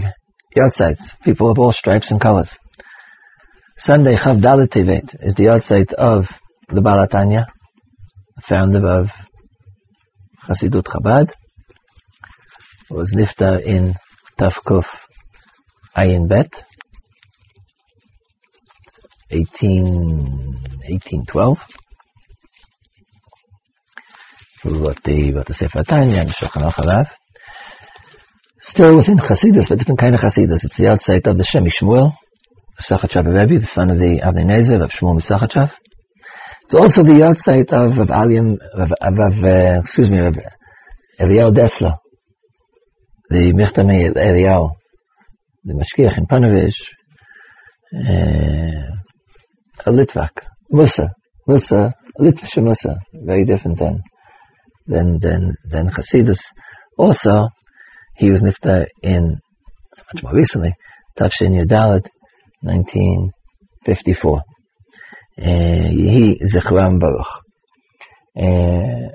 yahrzeits, 0.56 1.20
people 1.24 1.50
of 1.52 1.58
all 1.58 1.74
stripes 1.74 2.12
and 2.12 2.22
colors. 2.22 2.56
Sunday, 3.78 4.16
Chav 4.16 4.40
Tevet, 4.40 5.22
is 5.22 5.36
the 5.36 5.48
yahrzeit 5.48 5.92
of 5.94 6.30
the 6.70 6.82
Baal 6.82 7.06
HaTanya, 7.06 7.46
founder 8.42 8.88
of 8.88 9.12
Hasidut 10.48 10.84
Chabad, 10.84 11.34
was 12.90 13.12
nifta 13.12 13.62
in 13.62 13.96
Tafkuf 14.38 15.08
Ayin 15.94 16.30
Bet, 16.30 16.64
18, 19.30 19.84
1812. 19.84 21.68
Who 24.64 24.70
the, 25.04 25.34
wrote 25.34 25.48
the 25.48 25.54
Sefer 25.54 25.84
Tanya 25.84 26.22
and 26.22 26.30
Shulchan 26.30 27.08
Still 28.62 28.96
within 28.96 29.18
Hasidus, 29.18 29.68
but 29.68 29.80
different 29.80 30.00
kind 30.00 30.16
of 30.16 30.22
Hasidus. 30.22 30.64
It's 30.64 30.78
the 30.78 30.88
outside 30.88 31.28
of 31.28 31.38
the 31.38 31.44
Shem 31.44 31.66
MiShmuel, 31.66 32.14
Sachachav 32.82 33.26
Rebbe, 33.26 33.60
the 33.60 33.68
son 33.68 33.90
of 33.90 33.98
the 33.98 34.22
Avnei 34.22 34.46
Nezer 34.46 34.84
of 34.84 34.92
Shmuel 34.92 35.22
Sachachav. 35.22 35.74
It's 36.64 36.74
also 36.74 37.04
the 37.04 37.24
outside 37.24 37.72
of, 37.72 37.98
of 37.98 38.08
Aliam, 38.10 38.58
of, 38.74 38.92
of, 39.00 39.44
uh, 39.44 39.80
excuse 39.80 40.10
me, 40.10 40.20
of 40.20 40.36
Eliyahu 41.20 41.54
Dessler, 41.54 41.98
the 43.30 43.54
Michtav 43.54 43.86
MeEliyahu, 43.86 44.72
the 45.64 45.74
Mashgiach 45.74 46.18
in 46.18 46.26
Ponevezh, 46.26 46.82
uh, 47.96 48.96
a 49.86 49.92
Litvak, 49.92 50.46
Musa, 50.70 51.12
Musa, 51.48 51.94
Litvish 52.20 52.62
Musa, 52.62 52.98
very 53.14 53.46
different 53.46 53.78
than, 53.80 54.02
than, 54.88 55.20
than, 55.20 55.54
than 55.70 55.90
Hasidus. 55.90 56.40
Also, 56.98 57.50
he 58.18 58.32
was 58.32 58.42
nifta 58.42 58.88
in, 59.02 59.40
much 60.14 60.24
more 60.24 60.34
recently, 60.34 60.74
Tafshin 61.18 61.54
Yudalad, 61.54 62.08
1954. 62.66 64.42
Yehi 65.40 66.38
Zichram 66.44 67.00
Baruch. 67.00 67.28
Uh, 68.38 69.10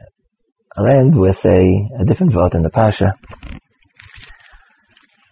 I'll 0.77 0.87
end 0.87 1.19
with 1.19 1.45
a, 1.45 1.89
a 1.99 2.05
different 2.05 2.33
vote 2.33 2.55
in 2.55 2.63
the 2.63 2.71
Pasha. 2.71 3.15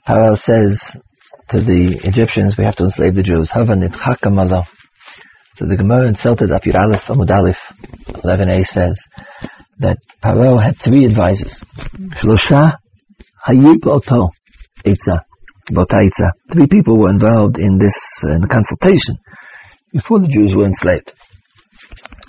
Paro 0.07 0.39
says 0.39 0.97
to 1.51 1.61
the 1.61 2.01
Egyptians, 2.05 2.57
we 2.57 2.65
have 2.65 2.77
to 2.77 2.85
enslave 2.85 3.15
the 3.15 3.23
Jews. 3.23 3.51
Hava. 3.51 3.75
So 5.57 5.67
the 5.67 5.77
Gemara 5.77 6.07
in 6.09 6.15
Selted 6.15 6.51
Apir 6.51 6.79
Aleph 6.79 7.07
Amud 7.07 7.31
Aleph 7.31 7.73
11a 8.07 8.67
says 8.67 9.07
that 9.79 9.99
Paro 10.23 10.63
had 10.63 10.77
three 10.77 11.05
advisors. 11.05 11.61
Shlosha 12.19 12.75
Hayib 13.47 13.87
Oto 13.87 14.31
Eitza. 14.85 15.23
Botaitza. 15.71 16.33
Three 16.51 16.67
people 16.67 16.99
were 16.99 17.11
involved 17.11 17.59
in 17.59 17.79
this, 17.79 18.25
uh, 18.25 18.33
in 18.33 18.41
the 18.43 18.49
consultation 18.49 19.19
before 19.93 20.21
the 20.21 20.29
Jews 20.29 20.55
were 20.55 20.65
enslaved. 20.65 21.13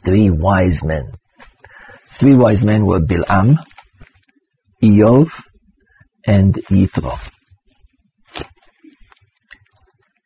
Three 0.05 0.29
wise 0.29 0.83
men. 0.83 1.11
Three 2.13 2.35
wise 2.35 2.63
men 2.63 2.85
were 2.85 2.99
Bilam, 2.99 3.57
Iyov, 4.83 5.29
and 6.25 6.53
Yitro. 6.53 7.17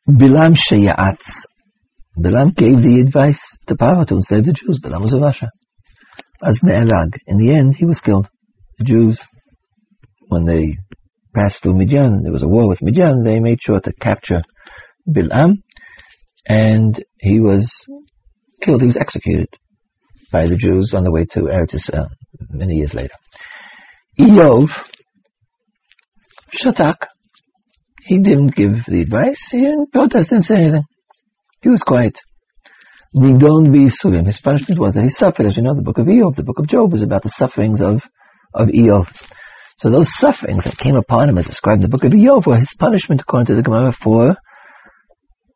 Bilam 0.08 0.56
Sheyatz. 0.56 1.46
Bilam 2.18 2.56
gave 2.56 2.82
the 2.82 3.00
advice 3.00 3.58
to 3.68 3.76
Paro 3.76 4.06
to 4.08 4.16
enslave 4.16 4.46
the 4.46 4.54
Jews. 4.54 4.80
Bilam 4.80 5.02
was 5.02 5.14
a 5.14 5.18
Rasha. 5.18 5.50
As 6.44 6.60
Ne'erag. 6.60 7.18
In 7.26 7.38
the 7.38 7.52
end, 7.52 7.76
he 7.76 7.86
was 7.86 8.02
killed. 8.02 8.30
The 8.78 8.84
Jews, 8.84 9.22
when 10.28 10.44
they 10.46 10.78
passed 11.34 11.62
through 11.62 11.76
Midian, 11.76 12.24
there 12.24 12.32
was 12.32 12.44
a 12.44 12.48
war 12.48 12.68
with 12.68 12.82
Midian, 12.82 13.24
they 13.24 13.40
made 13.40 13.62
sure 13.62 13.80
to 13.80 13.94
capture 13.94 14.42
Bilam, 15.08 15.64
and 16.48 17.04
he 17.20 17.40
was 17.40 17.70
killed, 18.62 18.82
he 18.82 18.88
was 18.88 18.98
executed 18.98 19.50
by 20.32 20.46
the 20.46 20.56
Jews 20.56 20.94
on 20.94 21.04
the 21.04 21.12
way 21.12 21.26
to 21.26 21.42
Eretz 21.42 21.74
Israel 21.74 22.10
many 22.50 22.76
years 22.76 22.94
later. 22.94 23.16
Iyov, 24.20 24.70
Shatak, 26.54 27.08
he 28.04 28.20
didn't 28.20 28.56
give 28.56 28.86
the 28.86 29.02
advice, 29.02 29.50
he 29.52 29.62
didn't 29.62 29.92
protest, 29.92 30.30
didn't 30.30 30.46
say 30.46 30.56
anything. 30.56 30.84
He 31.62 31.70
was 31.70 31.84
quiet. 31.84 32.20
Nidon 33.16 33.72
be 33.72 33.90
Surim. 33.90 34.26
His 34.26 34.42
punishment 34.42 34.80
was 34.80 34.96
that 34.96 35.04
he 35.04 35.12
suffered. 35.12 35.46
As 35.46 35.56
we 35.56 35.64
know, 35.64 35.76
the 35.76 35.84
book 35.84 36.00
of 36.00 36.08
Iyov, 36.08 36.36
the 36.36 36.44
book 36.44 36.60
of 36.60 36.68
Job 36.68 36.92
was 36.92 37.04
about 37.04 37.22
the 37.22 37.30
sufferings 37.30 37.80
of, 37.80 38.04
of 38.54 38.70
Iyov. 38.70 39.32
So 39.78 39.90
those 39.90 40.14
sufferings 40.14 40.64
that 40.64 40.78
came 40.78 40.96
upon 40.96 41.30
him 41.30 41.38
as 41.38 41.48
described 41.48 41.84
in 41.84 41.90
the 41.90 41.98
book 41.98 42.04
of 42.04 42.12
Iyov 42.12 42.46
were 42.46 42.58
his 42.58 42.74
punishment 42.74 43.22
according 43.22 43.48
to 43.48 43.56
the 43.56 43.64
Gemara 43.64 43.92
for 43.92 44.36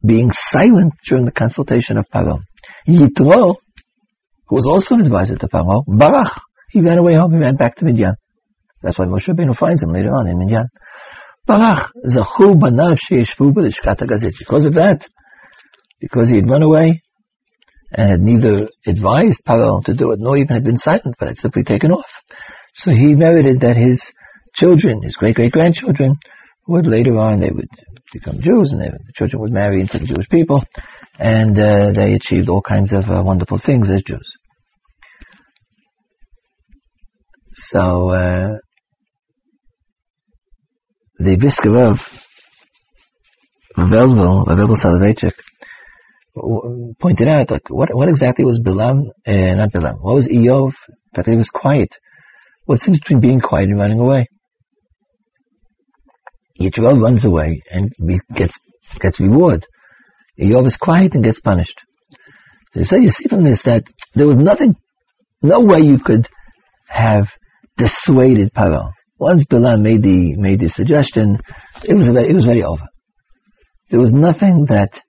being 0.06 0.32
silent 0.32 0.94
during 1.06 1.26
the 1.26 1.32
consultation 1.32 1.98
of 1.98 2.10
Paro. 2.10 2.40
Yitro, 2.88 3.56
who 4.48 4.56
was 4.56 4.68
also 4.68 4.96
an 4.96 5.02
advisor 5.02 5.36
to 5.38 5.48
Paro, 5.48 5.86
Barach, 5.88 6.40
he 6.70 6.82
ran 6.82 6.98
away 6.98 7.16
home, 7.16 7.32
he 7.34 7.40
ran 7.40 7.56
back 7.56 7.76
to 7.78 7.86
Midian. 7.86 8.16
That's 8.82 8.98
why 8.98 9.06
Moshe 9.06 9.34
Rabbeinu 9.34 9.56
finds 9.56 9.84
him 9.84 9.92
later 9.92 10.12
on 10.12 10.28
in 10.28 10.38
Midian. 10.38 10.68
Barach, 11.48 11.90
Zachu 12.06 12.60
banav 12.60 12.98
sheishvu 13.00 13.54
b'lishkat 13.54 13.98
gazit. 13.98 14.38
Because 14.38 14.66
of 14.66 14.74
that, 14.76 15.08
because 16.00 16.30
he 16.30 16.36
had 16.36 16.50
run 16.50 16.64
away 16.64 17.02
and 17.92 18.10
had 18.10 18.22
neither 18.22 18.70
advised 18.86 19.46
Paro 19.46 19.84
to 19.86 19.94
do 19.94 20.12
it 20.12 20.20
nor 20.20 20.38
even 20.38 20.56
had 20.56 20.64
been 20.64 20.78
silent, 20.78 21.16
but 21.18 21.30
had 21.30 21.38
simply 21.38 21.64
taken 21.64 21.92
off. 21.92 22.12
So 22.78 22.92
he 22.92 23.16
merited 23.16 23.62
that 23.62 23.76
his 23.76 24.12
children, 24.54 25.02
his 25.02 25.16
great 25.16 25.36
great 25.36 25.52
grandchildren, 25.52 26.16
would 26.68 26.86
later 26.86 27.18
on 27.18 27.40
they 27.40 27.50
would 27.50 27.70
become 28.14 28.40
Jews, 28.40 28.72
and 28.72 28.82
they, 28.82 28.90
the 28.90 29.14
children 29.16 29.42
would 29.42 29.52
marry 29.52 29.82
into 29.82 30.00
the 30.00 30.06
Jewish 30.06 30.30
people, 30.30 30.64
and 31.20 31.58
uh, 31.58 31.92
they 31.92 32.14
achieved 32.14 32.50
all 32.50 32.62
kinds 32.62 32.94
of 32.94 33.10
uh, 33.10 33.24
wonderful 33.24 33.58
things 33.58 33.90
as 33.90 34.04
Jews. 34.04 34.32
So 37.54 38.12
uh, 38.12 38.50
the 41.18 41.36
Brisker 41.36 41.76
of 41.84 42.08
Velvel, 43.76 44.46
Velvel 44.46 44.76
Soloveitchik, 44.76 45.34
pointed 47.00 47.28
out, 47.28 47.50
like, 47.50 47.70
what, 47.70 47.90
what 47.96 48.10
exactly 48.10 48.46
was 48.46 48.60
Bilam, 48.60 49.08
uh, 49.26 49.56
not 49.56 49.72
Bilam, 49.72 49.98
what 50.00 50.14
was 50.14 50.28
Iyov? 50.28 50.74
That 51.14 51.26
he 51.26 51.36
was 51.36 51.50
quiet. 51.50 51.98
What's 52.68 52.86
the 52.86 52.92
difference 52.92 53.00
between 53.00 53.22
being 53.22 53.40
quiet 53.40 53.70
and 53.70 53.80
running 53.80 54.00
away? 54.00 54.28
Yitro 56.60 57.02
runs 57.02 57.24
away 57.24 57.62
and 57.72 57.94
gets, 58.34 58.60
gets 59.00 59.22
reward. 59.22 59.66
Iyov 60.38 60.68
is 60.68 60.76
quiet 60.76 61.16
and 61.16 61.24
gets 61.24 61.40
punished. 61.40 61.80
So 62.84 62.98
you 62.98 63.10
see 63.10 63.30
from 63.30 63.44
this 63.44 63.62
that 63.62 63.86
there 64.16 64.28
was 64.28 64.36
nothing, 64.36 64.76
no 65.42 65.62
way 65.62 65.80
you 65.80 65.98
could 65.98 66.28
have 66.90 67.34
dissuaded 67.78 68.54
Paro. 68.54 68.92
Once 69.18 69.46
Bilam 69.46 69.82
made 69.82 70.02
the, 70.02 70.36
made 70.36 70.60
the 70.60 70.68
suggestion, 70.68 71.40
it 71.88 71.96
was, 71.96 72.10
it 72.10 72.36
was 72.36 72.46
very 72.46 72.64
over. 72.64 72.84
There 73.90 74.02
was 74.02 74.12
nothing 74.12 74.66
that, 74.66 75.00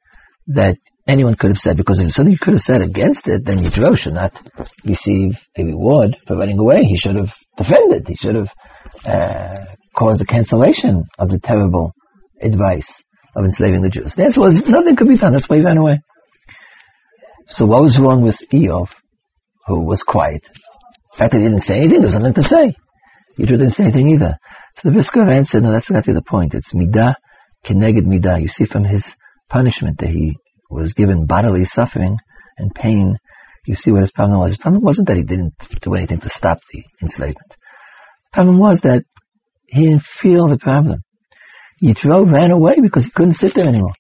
that 0.46 0.76
anyone 1.08 1.34
could 1.34 1.50
have 1.50 1.58
said, 1.58 1.76
because 1.76 1.98
if 1.98 2.12
something 2.12 2.32
you 2.32 2.38
could 2.38 2.54
have 2.54 2.62
said 2.62 2.82
against 2.82 3.26
it, 3.26 3.44
then 3.44 3.58
Yitro 3.58 3.96
should 3.96 4.14
not 4.14 4.40
receive 4.84 5.42
a 5.56 5.64
reward 5.64 6.16
for 6.26 6.36
running 6.36 6.58
away. 6.58 6.84
He 6.84 6.96
should 6.96 7.16
have 7.16 7.34
defended. 7.56 8.06
He 8.06 8.16
should 8.16 8.36
have 8.36 8.52
uh, 9.06 9.58
caused 9.94 10.20
the 10.20 10.26
cancellation 10.26 11.04
of 11.18 11.30
the 11.30 11.40
terrible 11.40 11.92
advice 12.40 13.02
of 13.34 13.44
enslaving 13.44 13.82
the 13.82 13.88
Jews. 13.88 14.16
Answer 14.16 14.40
was 14.40 14.68
nothing 14.68 14.96
could 14.96 15.08
be 15.08 15.16
done. 15.16 15.32
That's 15.32 15.48
why 15.48 15.56
he 15.56 15.62
ran 15.62 15.78
away. 15.78 16.00
So 17.48 17.64
what 17.64 17.82
was 17.82 17.98
wrong 17.98 18.22
with 18.22 18.38
Iyov, 18.52 18.90
who 19.66 19.86
was 19.86 20.02
quiet? 20.02 20.48
In 20.52 21.18
fact, 21.18 21.34
he 21.34 21.40
didn't 21.40 21.60
say 21.60 21.76
anything. 21.76 22.00
There 22.00 22.08
was 22.08 22.16
nothing 22.16 22.34
to 22.34 22.42
say. 22.42 22.74
Yitro 23.38 23.58
didn't 23.58 23.70
say 23.70 23.84
anything 23.84 24.08
either. 24.10 24.36
So 24.76 24.88
the 24.88 24.92
Brisker 24.92 25.26
answered, 25.26 25.62
no, 25.62 25.72
that's 25.72 25.88
exactly 25.88 26.12
the 26.12 26.22
point. 26.22 26.54
It's 26.54 26.72
midah 26.72 27.14
keneged 27.64 28.06
midah. 28.06 28.40
You 28.42 28.48
see 28.48 28.66
from 28.66 28.84
his 28.84 29.14
punishment 29.48 29.98
that 29.98 30.10
he 30.10 30.36
was 30.68 30.92
given 30.92 31.26
bodily 31.26 31.64
suffering 31.64 32.18
and 32.56 32.74
pain. 32.74 33.18
You 33.66 33.74
see 33.74 33.90
what 33.90 34.02
his 34.02 34.12
problem 34.12 34.38
was. 34.38 34.52
His 34.52 34.58
problem 34.58 34.82
wasn't 34.82 35.08
that 35.08 35.16
he 35.16 35.22
didn't 35.22 35.54
do 35.80 35.94
anything 35.94 36.20
to 36.20 36.30
stop 36.30 36.58
the 36.72 36.84
enslavement. 37.02 37.50
The 37.50 38.32
problem 38.32 38.58
was 38.58 38.80
that 38.80 39.04
he 39.66 39.86
didn't 39.86 40.02
feel 40.02 40.48
the 40.48 40.58
problem. 40.58 41.00
Yitro 41.82 42.30
ran 42.30 42.50
away 42.50 42.80
because 42.80 43.04
he 43.04 43.10
couldn't 43.10 43.32
sit 43.32 43.54
there 43.54 43.68
anymore. 43.68 43.94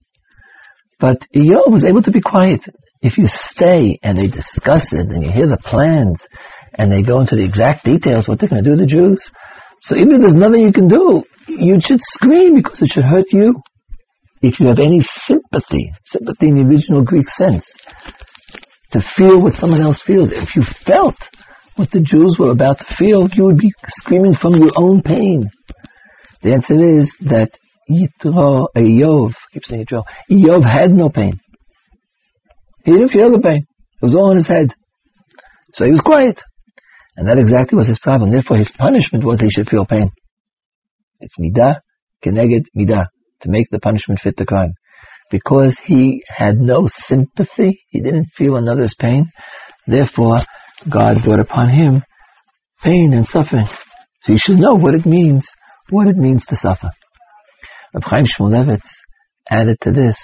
But 0.98 1.26
Iyov 1.34 1.70
was 1.70 1.84
able 1.84 2.02
to 2.02 2.10
be 2.10 2.20
quiet. 2.20 2.64
If 3.00 3.18
you 3.18 3.28
stay 3.28 3.98
and 4.02 4.18
they 4.18 4.26
discuss 4.26 4.92
it 4.92 5.06
and 5.06 5.22
you 5.22 5.30
hear 5.30 5.46
the 5.46 5.58
plans 5.58 6.26
and 6.74 6.90
they 6.90 7.02
go 7.02 7.20
into 7.20 7.36
the 7.36 7.44
exact 7.44 7.84
details 7.84 8.28
what 8.28 8.40
they're 8.40 8.48
going 8.48 8.64
to 8.64 8.70
do 8.70 8.76
to 8.76 8.80
the 8.80 8.86
Jews, 8.86 9.30
so 9.80 9.96
even 9.96 10.16
if 10.16 10.20
there's 10.20 10.34
nothing 10.34 10.62
you 10.62 10.72
can 10.72 10.88
do, 10.88 11.22
you 11.46 11.80
should 11.80 12.02
scream 12.02 12.56
because 12.56 12.82
it 12.82 12.90
should 12.90 13.04
hurt 13.04 13.32
you. 13.32 13.62
If 14.40 14.60
you 14.60 14.68
have 14.68 14.78
any 14.78 15.00
sympathy, 15.00 15.92
sympathy 16.04 16.48
in 16.48 16.56
the 16.56 16.64
original 16.64 17.02
Greek 17.02 17.28
sense, 17.28 17.72
to 18.92 19.00
feel 19.00 19.40
what 19.40 19.54
someone 19.54 19.80
else 19.80 20.00
feels, 20.00 20.30
if 20.30 20.54
you 20.54 20.62
felt 20.62 21.28
what 21.76 21.90
the 21.90 22.00
Jews 22.00 22.36
were 22.38 22.50
about 22.50 22.78
to 22.78 22.84
feel, 22.84 23.28
you 23.32 23.44
would 23.44 23.58
be 23.58 23.72
screaming 23.88 24.34
from 24.34 24.54
your 24.54 24.72
own 24.76 25.02
pain. 25.02 25.50
The 26.42 26.52
answer 26.52 26.78
is 26.78 27.16
that 27.22 27.58
Yitro, 27.90 28.66
Iyov, 28.76 29.34
keep 29.52 29.64
saying 29.64 29.86
Yitro, 29.86 30.04
Iyov 30.30 30.68
had 30.68 30.92
no 30.92 31.08
pain. 31.08 31.40
He 32.84 32.92
didn't 32.92 33.08
feel 33.08 33.30
the 33.30 33.40
pain. 33.40 33.66
It 34.00 34.04
was 34.04 34.14
all 34.14 34.30
in 34.30 34.36
his 34.36 34.46
head. 34.46 34.74
So 35.74 35.84
he 35.84 35.90
was 35.90 36.00
quiet. 36.00 36.42
And 37.16 37.26
that 37.28 37.38
exactly 37.38 37.76
was 37.76 37.88
his 37.88 37.98
problem. 37.98 38.30
Therefore, 38.30 38.56
his 38.56 38.70
punishment 38.70 39.24
was 39.24 39.38
that 39.38 39.46
he 39.46 39.50
should 39.50 39.68
feel 39.68 39.84
pain. 39.84 40.10
It's 41.20 41.36
midah, 41.36 41.80
keneged 42.24 42.66
midah, 42.76 43.06
to 43.40 43.48
make 43.48 43.68
the 43.70 43.80
punishment 43.80 44.20
fit 44.20 44.36
the 44.36 44.46
crime. 44.46 44.74
Because 45.30 45.78
he 45.78 46.22
had 46.26 46.58
no 46.58 46.86
sympathy, 46.86 47.84
he 47.88 48.00
didn't 48.00 48.32
feel 48.34 48.56
another's 48.56 48.94
pain, 48.94 49.30
therefore, 49.86 50.38
God 50.88 51.22
brought 51.22 51.40
upon 51.40 51.70
him 51.70 52.02
pain 52.82 53.12
and 53.12 53.26
suffering. 53.26 53.66
So 53.66 54.32
you 54.32 54.38
should 54.38 54.58
know 54.58 54.74
what 54.74 54.94
it 54.94 55.06
means, 55.06 55.48
what 55.90 56.08
it 56.08 56.16
means 56.16 56.46
to 56.46 56.56
suffer. 56.56 56.90
Reb 57.94 58.04
Chaim 58.04 58.24
Shmulevitz 58.26 58.88
added 59.50 59.78
to 59.82 59.92
this 59.92 60.18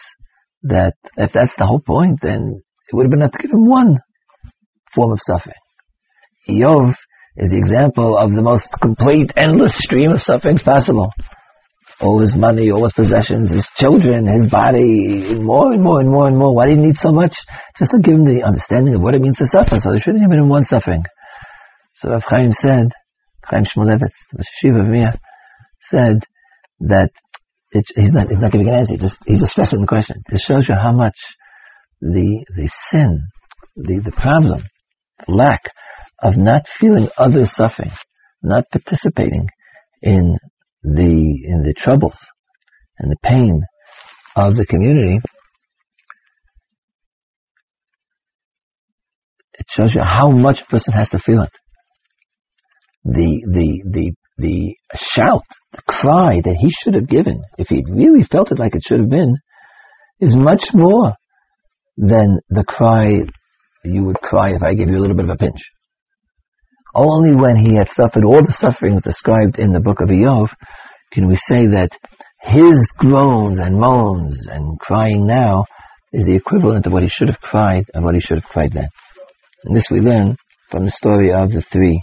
that 0.62 0.94
if 1.16 1.32
that's 1.32 1.54
the 1.56 1.66
whole 1.66 1.80
point, 1.80 2.20
then 2.20 2.62
it 2.88 2.94
would 2.94 3.04
have 3.04 3.10
been 3.10 3.20
enough 3.20 3.32
to 3.32 3.38
give 3.38 3.50
him 3.50 3.66
one 3.66 4.00
form 4.92 5.12
of 5.12 5.20
suffering. 5.20 5.56
Iyov 6.48 6.94
is 7.36 7.50
the 7.50 7.58
example 7.58 8.16
of 8.16 8.34
the 8.34 8.42
most 8.42 8.78
complete, 8.80 9.32
endless 9.36 9.74
stream 9.74 10.12
of 10.12 10.22
sufferings 10.22 10.62
possible. 10.62 11.12
All 12.00 12.18
his 12.18 12.34
money, 12.34 12.70
all 12.70 12.82
his 12.84 12.92
possessions, 12.92 13.50
his 13.50 13.68
children, 13.70 14.26
his 14.26 14.50
body, 14.50 15.38
more 15.38 15.72
and 15.72 15.82
more 15.82 16.00
and 16.00 16.10
more 16.10 16.26
and 16.26 16.36
more. 16.36 16.54
Why 16.54 16.66
did 16.66 16.78
he 16.78 16.86
need 16.86 16.96
so 16.96 17.12
much? 17.12 17.36
Just 17.78 17.92
to 17.92 17.98
give 17.98 18.14
him 18.14 18.24
the 18.24 18.42
understanding 18.42 18.94
of 18.94 19.00
what 19.00 19.14
it 19.14 19.20
means 19.20 19.38
to 19.38 19.46
suffer. 19.46 19.78
So 19.78 19.90
there 19.90 20.00
shouldn't 20.00 20.22
have 20.22 20.30
been 20.30 20.48
one 20.48 20.64
suffering. 20.64 21.04
So 21.94 22.10
Rav 22.10 22.24
Chaim 22.24 22.52
said, 22.52 22.92
Chaim 23.44 23.64
Shmulevitz, 23.64 24.14
the 24.32 24.44
Shiva 24.52 24.80
of 24.80 25.18
said 25.80 26.24
that 26.80 27.10
it, 27.70 27.86
he's 27.94 28.12
not 28.12 28.28
he's 28.28 28.38
not 28.38 28.52
giving 28.52 28.68
an 28.68 28.74
answer. 28.74 28.96
Just 28.96 29.22
he's 29.26 29.40
just 29.40 29.52
stressing 29.52 29.80
the 29.80 29.86
question. 29.86 30.22
It 30.30 30.40
shows 30.40 30.68
you 30.68 30.74
how 30.74 30.92
much 30.92 31.18
the 32.00 32.44
the 32.54 32.68
sin, 32.68 33.28
the 33.76 33.98
the 33.98 34.12
problem, 34.12 34.62
the 35.26 35.32
lack 35.32 35.70
of 36.22 36.36
not 36.36 36.68
feeling 36.68 37.08
others 37.18 37.52
suffering, 37.52 37.92
not 38.42 38.70
participating 38.70 39.48
in 40.02 40.38
the 40.84 41.40
in 41.44 41.62
the 41.62 41.72
troubles 41.74 42.18
and 42.98 43.10
the 43.10 43.16
pain 43.22 43.62
of 44.36 44.54
the 44.54 44.66
community. 44.66 45.18
It 49.58 49.66
shows 49.70 49.94
you 49.94 50.02
how 50.02 50.30
much 50.30 50.62
a 50.62 50.66
person 50.66 50.92
has 50.92 51.10
to 51.10 51.18
feel 51.18 51.42
it. 51.42 51.50
The 53.04 53.42
the 53.50 53.82
the 53.86 54.12
the 54.36 54.76
shout, 54.96 55.44
the 55.72 55.82
cry 55.82 56.40
that 56.44 56.56
he 56.56 56.70
should 56.70 56.94
have 56.94 57.08
given, 57.08 57.42
if 57.56 57.68
he 57.68 57.84
really 57.88 58.24
felt 58.24 58.52
it 58.52 58.58
like 58.58 58.74
it 58.74 58.82
should 58.82 59.00
have 59.00 59.10
been, 59.10 59.36
is 60.20 60.36
much 60.36 60.74
more 60.74 61.14
than 61.96 62.40
the 62.48 62.64
cry 62.64 63.22
you 63.84 64.04
would 64.04 64.20
cry 64.20 64.50
if 64.54 64.62
I 64.62 64.74
gave 64.74 64.88
you 64.88 64.96
a 64.96 65.00
little 65.00 65.16
bit 65.16 65.26
of 65.26 65.30
a 65.30 65.36
pinch. 65.36 65.70
Only 66.94 67.34
when 67.34 67.56
he 67.56 67.74
had 67.74 67.90
suffered 67.90 68.24
all 68.24 68.42
the 68.42 68.52
sufferings 68.52 69.02
described 69.02 69.58
in 69.58 69.72
the 69.72 69.80
book 69.80 70.00
of 70.00 70.08
Iyov 70.08 70.48
can 71.12 71.28
we 71.28 71.36
say 71.36 71.66
that 71.68 71.90
his 72.40 72.92
groans 72.96 73.58
and 73.58 73.76
moans 73.76 74.46
and 74.46 74.78
crying 74.78 75.26
now 75.26 75.64
is 76.12 76.24
the 76.24 76.34
equivalent 76.36 76.86
of 76.86 76.92
what 76.92 77.02
he 77.02 77.08
should 77.08 77.28
have 77.28 77.40
cried 77.40 77.86
and 77.92 78.04
what 78.04 78.14
he 78.14 78.20
should 78.20 78.38
have 78.38 78.48
cried 78.48 78.72
then. 78.72 78.88
And 79.64 79.76
this 79.76 79.90
we 79.90 80.00
learn 80.00 80.36
from 80.70 80.84
the 80.84 80.90
story 80.90 81.32
of 81.32 81.50
the 81.50 81.62
three, 81.62 82.02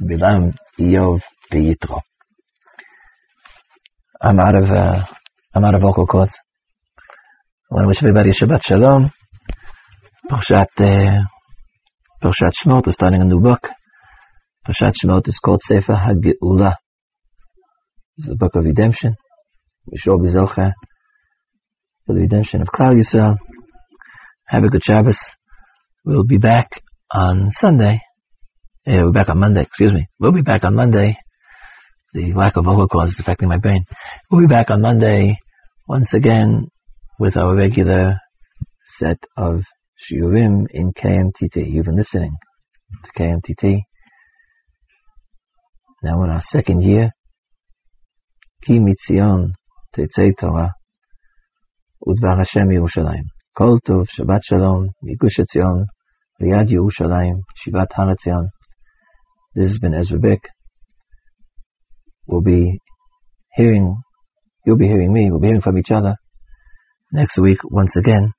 Bilam, 0.00 0.56
Iyov, 0.80 1.22
Yitro. 1.52 2.00
I'm 4.20 4.40
out 4.40 4.56
of 4.56 4.70
uh, 4.70 5.04
I'm 5.54 5.64
out 5.64 5.74
of 5.74 5.82
vocal 5.82 6.06
cords. 6.06 6.36
I 7.70 7.74
want 7.74 7.84
to 7.84 7.88
wish 7.88 8.02
everybody 8.02 8.30
a 8.30 8.32
Shabbat 8.32 8.64
Shalom. 8.64 9.10
Parshat 10.28 10.66
uh, 10.80 11.22
Parshat 12.22 12.52
Shemot 12.60 12.88
is 12.88 12.94
starting 12.94 13.20
a 13.22 13.24
new 13.24 13.40
book. 13.40 13.68
Parshat 14.68 14.94
Shemot 15.02 15.28
is 15.28 15.38
called 15.38 15.62
Sefer 15.62 15.94
HaGeula. 15.94 16.74
It's 18.18 18.28
the 18.28 18.36
book 18.36 18.54
of 18.54 18.64
redemption. 18.64 19.14
We 19.86 19.98
should 19.98 20.12
all 20.12 20.18
be 20.18 20.28
Zocha 20.28 20.72
for 22.06 22.14
the 22.14 22.20
redemption 22.20 22.60
of 22.60 22.68
Klal 22.68 22.94
Yisrael. 22.94 23.36
Have 24.46 24.64
a 24.64 24.68
good 24.68 24.84
Shabbos. 24.84 25.18
We'll 26.04 26.24
be 26.24 26.38
back 26.38 26.82
on 27.10 27.50
Sunday. 27.50 28.00
Yeah, 28.86 29.04
we're 29.04 29.12
back 29.12 29.30
on 29.30 29.38
Monday, 29.38 29.62
excuse 29.62 29.92
me. 29.92 30.06
We'll 30.18 30.32
be 30.32 30.42
back 30.42 30.64
on 30.64 30.74
Monday 30.74 31.18
the 32.14 32.32
lack 32.32 32.56
of 32.56 32.64
vocal 32.64 32.88
cords 32.88 33.12
is 33.12 33.20
affecting 33.20 33.48
my 33.48 33.58
brain. 33.58 33.84
We'll 34.30 34.40
be 34.40 34.46
back 34.46 34.70
on 34.70 34.80
Monday 34.80 35.36
once 35.86 36.14
again 36.14 36.68
with 37.18 37.36
our 37.36 37.54
regular 37.54 38.16
set 38.84 39.18
of 39.36 39.64
shiurim 40.02 40.66
in 40.70 40.92
KMTT. 40.92 41.70
You've 41.70 41.84
been 41.84 41.96
listening 41.96 42.32
to 43.04 43.12
KMTT. 43.12 43.82
Now 46.02 46.22
in 46.24 46.30
our 46.30 46.40
second 46.40 46.82
year, 46.82 47.10
Ki 48.62 48.78
Mitzion 48.78 49.50
Tetzei 49.94 50.36
Torah 50.36 50.72
Udvar 52.06 52.38
Hashem 52.38 52.68
Yerushalayim. 52.68 53.24
Kol 53.56 53.80
Tov, 53.80 54.08
Shabbat 54.08 54.40
Shalom, 54.44 54.90
Migush 55.04 55.44
Etzion, 55.44 55.86
Riyad 56.40 56.68
Yerushalayim, 56.68 57.40
Shivat 57.66 57.92
Har 57.92 58.14
This 59.54 59.70
has 59.70 59.78
been 59.78 59.94
Ezra 59.94 60.18
Bick 60.18 60.48
we'll 62.28 62.42
be 62.42 62.78
hearing, 63.54 63.96
you'll 64.64 64.76
be 64.76 64.86
hearing 64.86 65.12
me, 65.12 65.30
we'll 65.30 65.40
be 65.40 65.48
hearing 65.48 65.62
from 65.62 65.78
each 65.78 65.90
other 65.90 66.14
next 67.10 67.38
week 67.38 67.58
once 67.64 67.96
again 67.96 68.32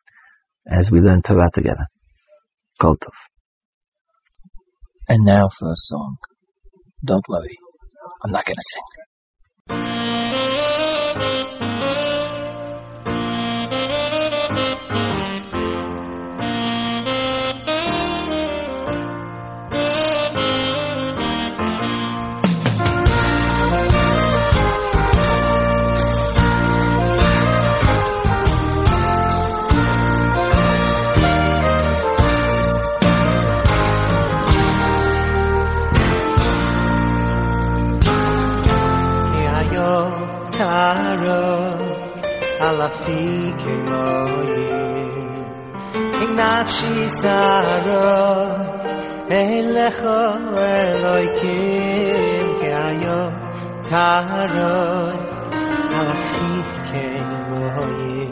as 0.70 0.92
we 0.92 1.02
learn 1.02 1.22
Torah 1.22 1.50
together. 1.52 1.88
Koltov. 2.80 3.18
And 5.10 5.26
now 5.26 5.50
for 5.50 5.72
a 5.72 5.76
song. 5.76 6.18
Don't 7.04 7.26
worry, 7.30 7.58
I'm 8.24 8.32
not 8.32 8.46
gonna 8.46 8.62
sing. 8.62 8.84
Mara, 40.90 41.78
alla 42.68 42.90
fike 42.90 43.74
loye. 43.90 44.70
In 46.24 46.32
nafshi 46.40 46.94
Sara, 47.20 48.06
elecha 49.40 50.20
eloikim 50.78 52.48
ke 52.60 52.70
ayo 52.88 53.22
tara, 53.90 54.74
alla 55.98 56.18
fike 56.30 57.08
loye. 57.52 58.28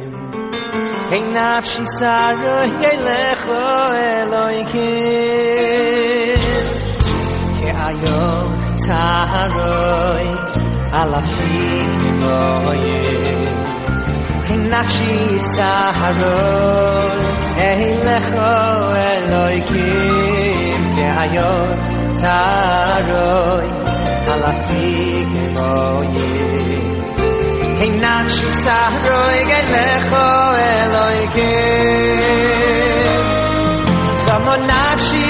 In 1.17 1.25
nafshi 1.37 1.83
Sara, 1.99 2.57
elecha 2.91 3.65
eloikim 4.17 5.05
ke 7.59 7.69
ayo 7.87 8.21
tara, 8.87 10.66
alachike 10.91 12.09
moyim 12.21 13.41
Hey 14.47 14.59
nafshi 14.71 15.13
saro 15.55 16.37
lecho 18.07 18.49
Eloikim 19.11 20.81
Kehayor 20.95 21.67
Taroi. 22.21 23.67
Halafik 24.27 25.31
Moyim 25.55 26.83
Hey 27.79 27.91
nafshi 28.03 28.47
sahroi 28.61 29.39
Lecho 29.73 30.27
Eloikim 30.71 31.97
Zamo 34.25 34.55
nafshi 34.69 35.25